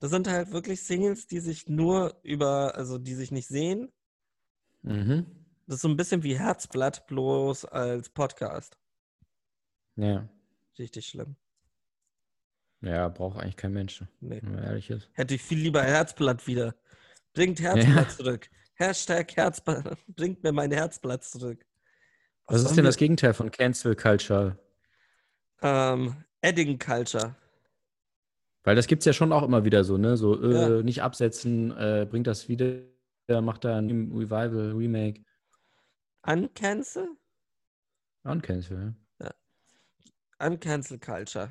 [0.00, 3.90] Das sind halt wirklich Singles, die sich nur über, also die sich nicht sehen.
[4.82, 5.24] Mhm.
[5.66, 8.76] Das ist so ein bisschen wie Herzblatt, bloß als Podcast.
[9.96, 10.28] Ja.
[10.78, 11.36] Richtig schlimm.
[12.82, 14.40] Ja, braucht eigentlich kein Mensch, Nee.
[14.42, 15.08] wenn man ehrlich ist.
[15.14, 16.74] Hätte ich viel lieber Herzblatt wieder.
[17.32, 18.16] Bringt Herzblatt Ja.
[18.16, 18.50] zurück.
[18.74, 19.96] Hashtag Herzblatt.
[20.08, 21.64] Bringt mir mein Herzblatt zurück.
[22.46, 24.58] Was ist sollen denn das Gegenteil von Cancel Culture?
[25.62, 27.34] Ähm, Edding Culture.
[28.64, 30.16] Weil das gibt es ja schon auch immer wieder so, ne?
[30.16, 30.82] So, äh, Ja.
[30.82, 32.82] nicht absetzen, äh, bringt das wieder,
[33.28, 35.22] macht da ein Revival, Remake.
[36.26, 37.08] Uncancel?
[38.24, 38.94] Uncancel.
[39.20, 39.30] ja.
[40.38, 41.50] Uncancel Culture.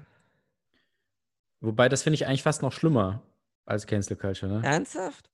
[1.62, 3.22] Wobei, das finde ich eigentlich fast noch schlimmer
[3.66, 4.66] als Cancel Culture, ne?
[4.66, 5.30] Ernsthaft?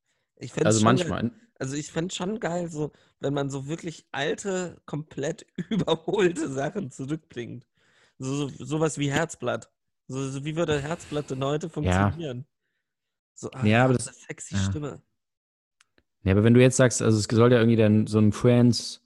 [0.64, 1.22] Also manchmal.
[1.24, 1.32] Geil.
[1.60, 7.66] Also ich fände schon geil, so, wenn man so wirklich alte, komplett überholte Sachen zurückbringt.
[8.20, 9.72] So, so sowas wie Herzblatt.
[10.08, 12.46] So, so wie würde Herzblatt denn heute funktionieren?
[13.34, 14.62] So, ah, Ja, aber das- sexy ja.
[14.62, 15.02] Stimme.
[16.24, 19.02] Ja, aber wenn du jetzt sagst, also es soll ja irgendwie dann so ein Friends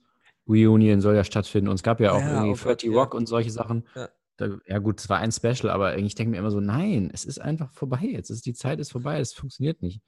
[0.48, 2.98] Reunion soll ja stattfinden und es gab ja auch Ja, irgendwie oh Gott, 30 ja.
[3.00, 3.86] Rock und solche Sachen.
[3.94, 4.08] Ja.
[4.36, 7.24] Da, ja gut, es war ein Special, aber ich denke mir immer so, nein, es
[7.24, 8.30] ist einfach vorbei jetzt.
[8.30, 10.02] Ist, die Zeit ist vorbei, es funktioniert nicht.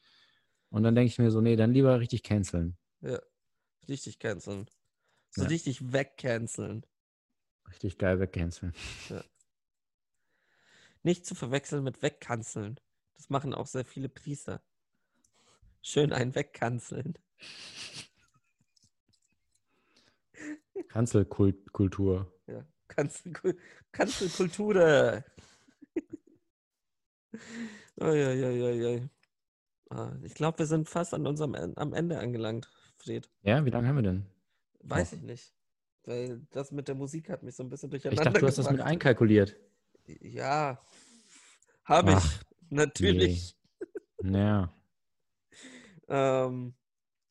[0.69, 2.77] Und dann denke ich mir so, nee, dann lieber richtig canceln.
[3.03, 3.21] Ja.
[3.89, 4.67] Richtig canceln.
[5.31, 5.49] So Ja.
[5.49, 6.85] richtig wegcanceln.
[7.69, 8.73] Richtig geil wegcanceln.
[11.03, 12.81] Nicht zu verwechseln mit wegkanzeln.
[13.15, 14.63] Das machen auch sehr viele Priester.
[15.83, 17.15] Schön ein wegkanzeln.
[20.89, 22.33] Kanzelkultur.
[22.49, 22.65] Ja.
[22.87, 23.33] Kanzel,
[23.91, 25.25] Kanzelkultur.
[28.01, 29.09] Uiuiuiui.
[29.89, 33.31] Ah, Ich glaube, wir sind fast an unserem am Ende angelangt, Fred.
[33.43, 34.27] Ja, wie lange haben wir denn?
[34.81, 35.56] Weiß ich nicht.
[36.07, 38.59] Weil das mit der Musik hat mich so ein bisschen Ich durcheinander dachte, du hast
[38.59, 39.57] das mit einkalkuliert.
[40.07, 40.81] Ja,
[41.85, 42.41] habe ich.
[42.71, 43.57] Natürlich.
[44.23, 44.73] Ja.
[46.09, 46.75] Ähm,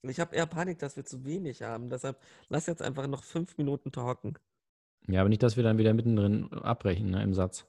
[0.03, 1.89] ich habe eher Panik, dass wir zu wenig haben.
[1.89, 2.19] Deshalb
[2.49, 4.38] lass jetzt einfach noch fünf Minuten talken.
[5.07, 7.65] Ja, aber nicht, dass wir dann wieder mittendrin abbrechen ne, im Satz.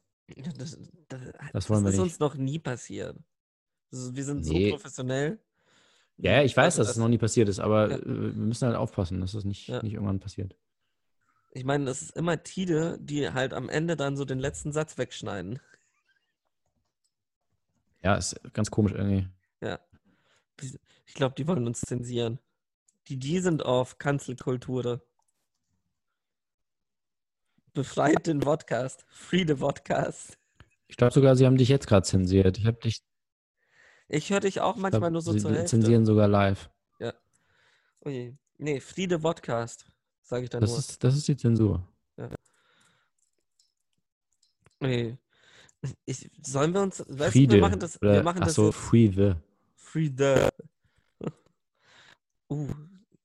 [0.59, 0.78] Das,
[1.09, 1.20] das,
[1.52, 2.02] Das wollen wir ist nicht.
[2.02, 3.16] uns noch nie passiert.
[3.92, 4.70] Wir sind Nee.
[4.70, 5.38] so professionell.
[6.16, 7.98] Ja, ich weiß, Also dass es noch nie passiert ist, aber Ja.
[8.04, 9.82] wir müssen halt aufpassen, dass das nicht, Ja.
[9.82, 10.57] nicht irgendwann passiert.
[11.57, 14.98] Ich meine, es ist immer Tide, die halt am Ende dann so den letzten Satz
[14.98, 15.59] wegschneiden.
[18.02, 19.26] Ja, ist ganz komisch irgendwie.
[19.62, 19.80] Ja.
[21.07, 22.40] Ich glaube, die wollen uns zensieren.
[23.09, 25.02] Die, die sind auf Kanzelkultur.
[27.72, 29.07] Befreit den Podcast.
[29.09, 30.36] Free the Podcast.
[30.88, 32.59] Ich glaube sogar, sie haben dich jetzt gerade zensiert.
[32.59, 33.02] Ich habe dich
[34.09, 35.68] Ich höre dich auch manchmal glaub, nur so sie zur Hälfte.
[35.68, 36.68] zensieren sogar live.
[38.04, 38.36] Ui.
[38.59, 39.86] Nee, Friede Podcast,
[40.27, 40.79] sage ich dann Das nur.
[40.81, 41.87] ist, das ist die Zensur.
[44.81, 45.16] Nee.
[46.05, 47.55] Ich, sollen wir uns, weißt du, Friede.
[47.55, 48.77] wir machen das, wir machen ach das so, jetzt.
[48.77, 49.43] Friede.
[49.74, 50.49] Friede.
[52.49, 52.68] Uh,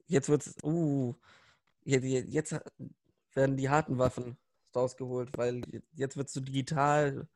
[0.07, 1.13] jetzt wird's, uh,
[1.83, 2.55] jetzt,
[3.35, 4.35] werden die harten Waffen
[4.75, 5.61] rausgeholt, weil
[5.93, 7.27] jetzt wird so digital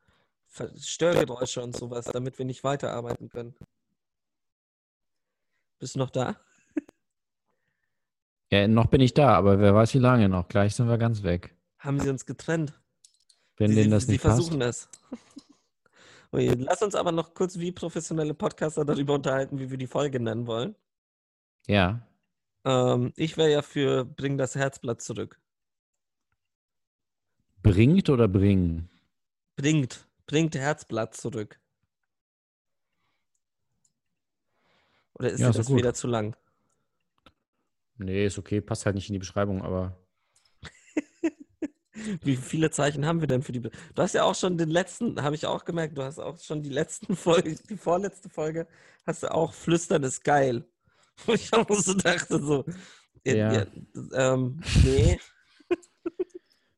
[0.76, 3.54] Störgeräusche und sowas, damit wir nicht weiterarbeiten können.
[5.78, 6.40] Bist du noch da?
[8.52, 10.48] Ja, noch bin ich da, aber wer weiß wie lange noch.
[10.48, 11.54] Gleich sind wir ganz weg.
[11.78, 12.80] Haben sie uns getrennt?
[13.56, 14.36] Wenn sie, denen das sie nicht passt.
[14.36, 14.88] versuchen es.
[16.32, 20.20] Ui, lass uns aber noch kurz wie professionelle Podcaster darüber unterhalten, wie wir die Folge
[20.20, 20.76] nennen wollen.
[21.66, 22.00] Ja.
[22.64, 25.40] Ähm, ich wäre ja für Bring das Herzblatt zurück.
[27.62, 28.88] Bringt oder bringen?
[29.56, 31.58] Bringt, bringt Herzblatt zurück.
[35.14, 35.78] Oder ist Ja, das gut.
[35.78, 36.36] wieder zu lang?
[37.98, 39.98] Nee, ist okay, passt halt nicht in die Beschreibung, aber
[42.22, 43.60] Wie viele Zeichen haben wir denn für die?
[43.60, 46.38] Be du hast ja auch schon den letzten, habe ich auch gemerkt, du hast auch
[46.38, 48.66] schon die letzten Folge, die vorletzte Folge,
[49.06, 50.64] hast du auch Flüstern ist geil.
[51.26, 52.64] Wo ich auch so dachte, so,
[53.24, 53.52] Ja.
[53.52, 53.66] ja,
[54.12, 55.18] ähm, nee,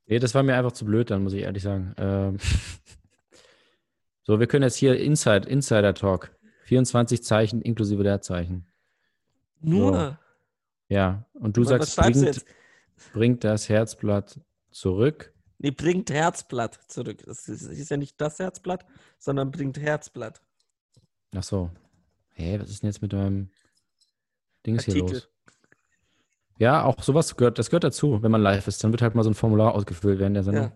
[0.06, 1.92] nee, das war mir einfach zu blöd, dann muss ich ehrlich sagen.
[1.98, 2.38] Ähm,
[4.22, 6.36] so, wir können jetzt hier Inside, Insider Talk.
[6.66, 8.66] 24 Zeichen inklusive Leerzeichen.
[9.60, 10.18] nur.
[10.88, 12.44] Ja, und du was sagst, bringt,
[13.12, 15.32] bringt das Herzblatt zurück.
[15.58, 17.22] Nee, bringt Herzblatt zurück.
[17.26, 18.86] Das ist, ist ja nicht das Herzblatt,
[19.18, 20.40] sondern bringt Herzblatt.
[21.34, 21.70] Ach so.
[22.34, 23.50] Hä, was ist denn jetzt mit deinem
[24.64, 25.14] Dings hier Artikel.
[25.14, 25.28] los?
[26.58, 28.82] Ja, auch sowas gehört, das gehört dazu, wenn man live ist.
[28.82, 30.64] Dann wird halt mal so ein Formular ausgefüllt während der Sendung.
[30.64, 30.72] Ja.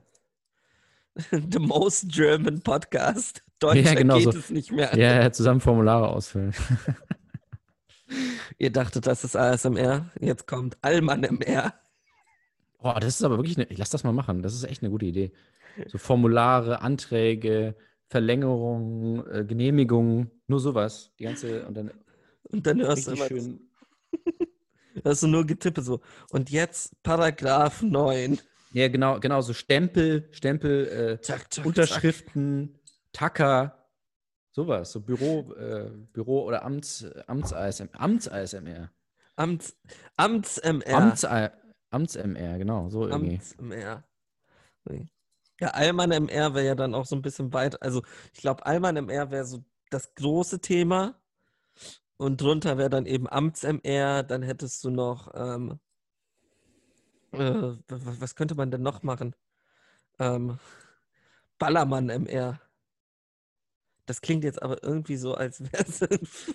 [1.51, 3.45] The most German Podcast.
[3.59, 4.39] Deutscher Ja, genau geht so.
[4.39, 4.97] es nicht mehr.
[4.97, 6.55] Ja, ja, zusammen Formulare ausfüllen.
[8.59, 10.11] Ihr dachtet, das ist ASMR.
[10.20, 11.74] Jetzt kommt Allmann MR.
[12.80, 14.42] Boah, das ist aber wirklich eine, ich lass das mal machen.
[14.42, 15.32] Das ist echt eine gute Idee.
[15.86, 17.76] So Formulare, Anträge,
[18.09, 21.12] Verlängerungen, äh, Genehmigungen, nur sowas.
[21.18, 21.90] Die ganze, und dann
[22.44, 23.61] Und dann hörst du immer, schön.
[25.03, 26.00] hörst du nur Getippe so.
[26.30, 28.38] Und jetzt Paragraph 9.
[28.72, 32.78] Ja, genau, genau, so Stempel, Stempel, äh, Zack, zack, Unterschriften,
[33.12, 33.82] Tacker,
[34.53, 38.90] sowas, so Büro, äh, Büro oder Amts, Amts-ASM, Amts-ASMR.
[39.36, 39.76] Amts,
[40.16, 40.96] Amts MR.
[40.96, 41.24] Amts,
[41.90, 43.34] Amts-MR, genau, so irgendwie.
[43.36, 44.05] Amts MR.
[44.84, 45.09] Nee.
[45.61, 47.80] Ja, Allmann MR wäre ja dann auch so ein bisschen weit.
[47.82, 51.14] Also, ich glaube, Allmann MR wäre so das große Thema.
[52.16, 54.22] Und drunter wäre dann eben Amts MR.
[54.22, 55.78] Dann hättest du noch, ähm,
[57.32, 59.34] äh, wa- wa- was könnte man denn noch machen?
[60.18, 60.59] Ähm,
[61.59, 62.61] Ballermann MR.
[64.07, 66.55] Das klingt jetzt aber irgendwie so, als wäre es.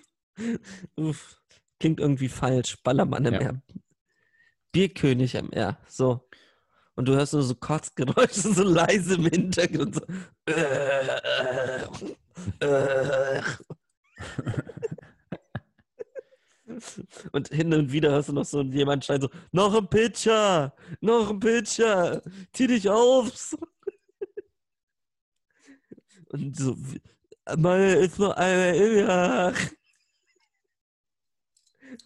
[0.95, 1.41] Uff,
[1.79, 2.77] klingt irgendwie falsch.
[2.83, 3.31] Ballermann Ja.
[3.31, 3.61] MR.
[4.71, 5.77] Bierkönig MR.
[5.87, 6.27] So.
[6.95, 9.95] Und du hörst nur so Kotzgeräusche, so leise im Hintergrund.
[9.95, 10.01] So.
[17.31, 21.29] Und hin und wieder hörst du noch so jemand schreien so, noch ein Pitcher, noch
[21.29, 22.21] ein Pitcher,
[22.51, 23.55] zieh dich auf.
[26.29, 26.75] Und so,
[27.55, 29.53] mal ist nur einer in ja.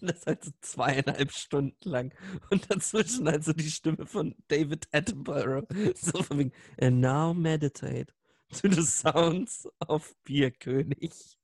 [0.02, 2.14] Das halt so zweieinhalb Stunden lang.
[2.50, 5.68] Und dazwischen also die Stimme von David Attenborough.
[5.96, 8.14] So von wegen, and now meditate
[8.62, 11.38] to the sounds of Bierkönig.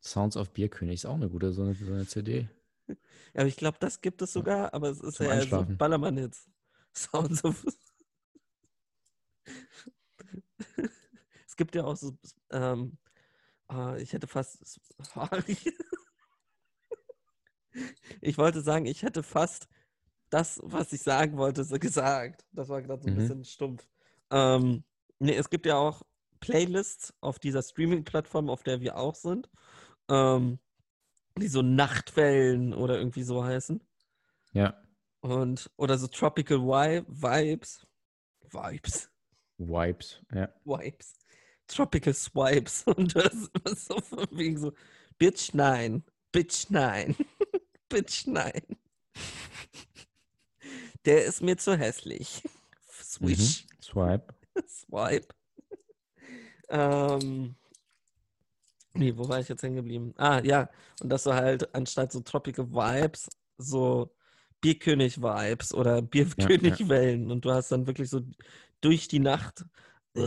[0.00, 2.48] Sounds of Bierkönig ist auch eine gute, so eine, so eine CD.
[2.86, 2.94] Ja,
[3.34, 5.66] aber ich glaube, das gibt es sogar, aber es ist Zum ja so.
[5.68, 6.48] Ballermann-Hits.
[6.94, 7.64] Sounds of.
[11.58, 12.16] Es gibt ja auch so.
[12.52, 12.98] Ähm,
[13.66, 14.80] ah, ich hätte fast.
[18.20, 19.66] ich wollte sagen, ich hätte fast
[20.30, 22.46] das, was ich sagen wollte, so gesagt.
[22.52, 23.18] Das war gerade so ein Mhm.
[23.18, 23.88] bisschen stumpf.
[24.30, 24.84] Ähm,
[25.18, 26.02] nee, es gibt ja auch
[26.38, 29.50] Playlists auf dieser Streaming-Plattform, auf der wir auch sind,
[30.08, 30.60] ähm,
[31.36, 33.82] die so Nachtwellen oder irgendwie so heißen.
[34.52, 34.80] Ja.
[35.22, 37.84] Und, oder so Tropical Vi Vibes.
[38.48, 39.10] Vibes.
[39.58, 40.22] Wipes.
[40.32, 40.54] Ja.
[40.64, 41.14] Vibes.
[41.68, 42.82] Tropical Swipes.
[42.86, 44.72] Und das ist immer so von wegen so,
[45.18, 46.04] Bitch, nein.
[46.32, 47.16] Bitch, nein.
[47.88, 48.62] Bitch, nein.
[51.04, 52.42] Der ist mir zu hässlich.
[53.02, 53.64] Swish.
[53.64, 53.82] Mhm.
[53.82, 54.34] Swipe.
[54.68, 55.34] Swipe.
[56.68, 57.54] ähm.
[58.94, 60.12] Nee, wo war ich jetzt hängen geblieben?
[60.16, 60.68] Ah, ja.
[61.00, 64.10] Und dass du halt anstatt so Tropical Vibes so
[64.60, 68.22] Bierkönig-Vibes oder Bierkönig-Wellen und du hast dann wirklich so
[68.80, 69.64] durch die Nacht
[70.14, 70.20] äh,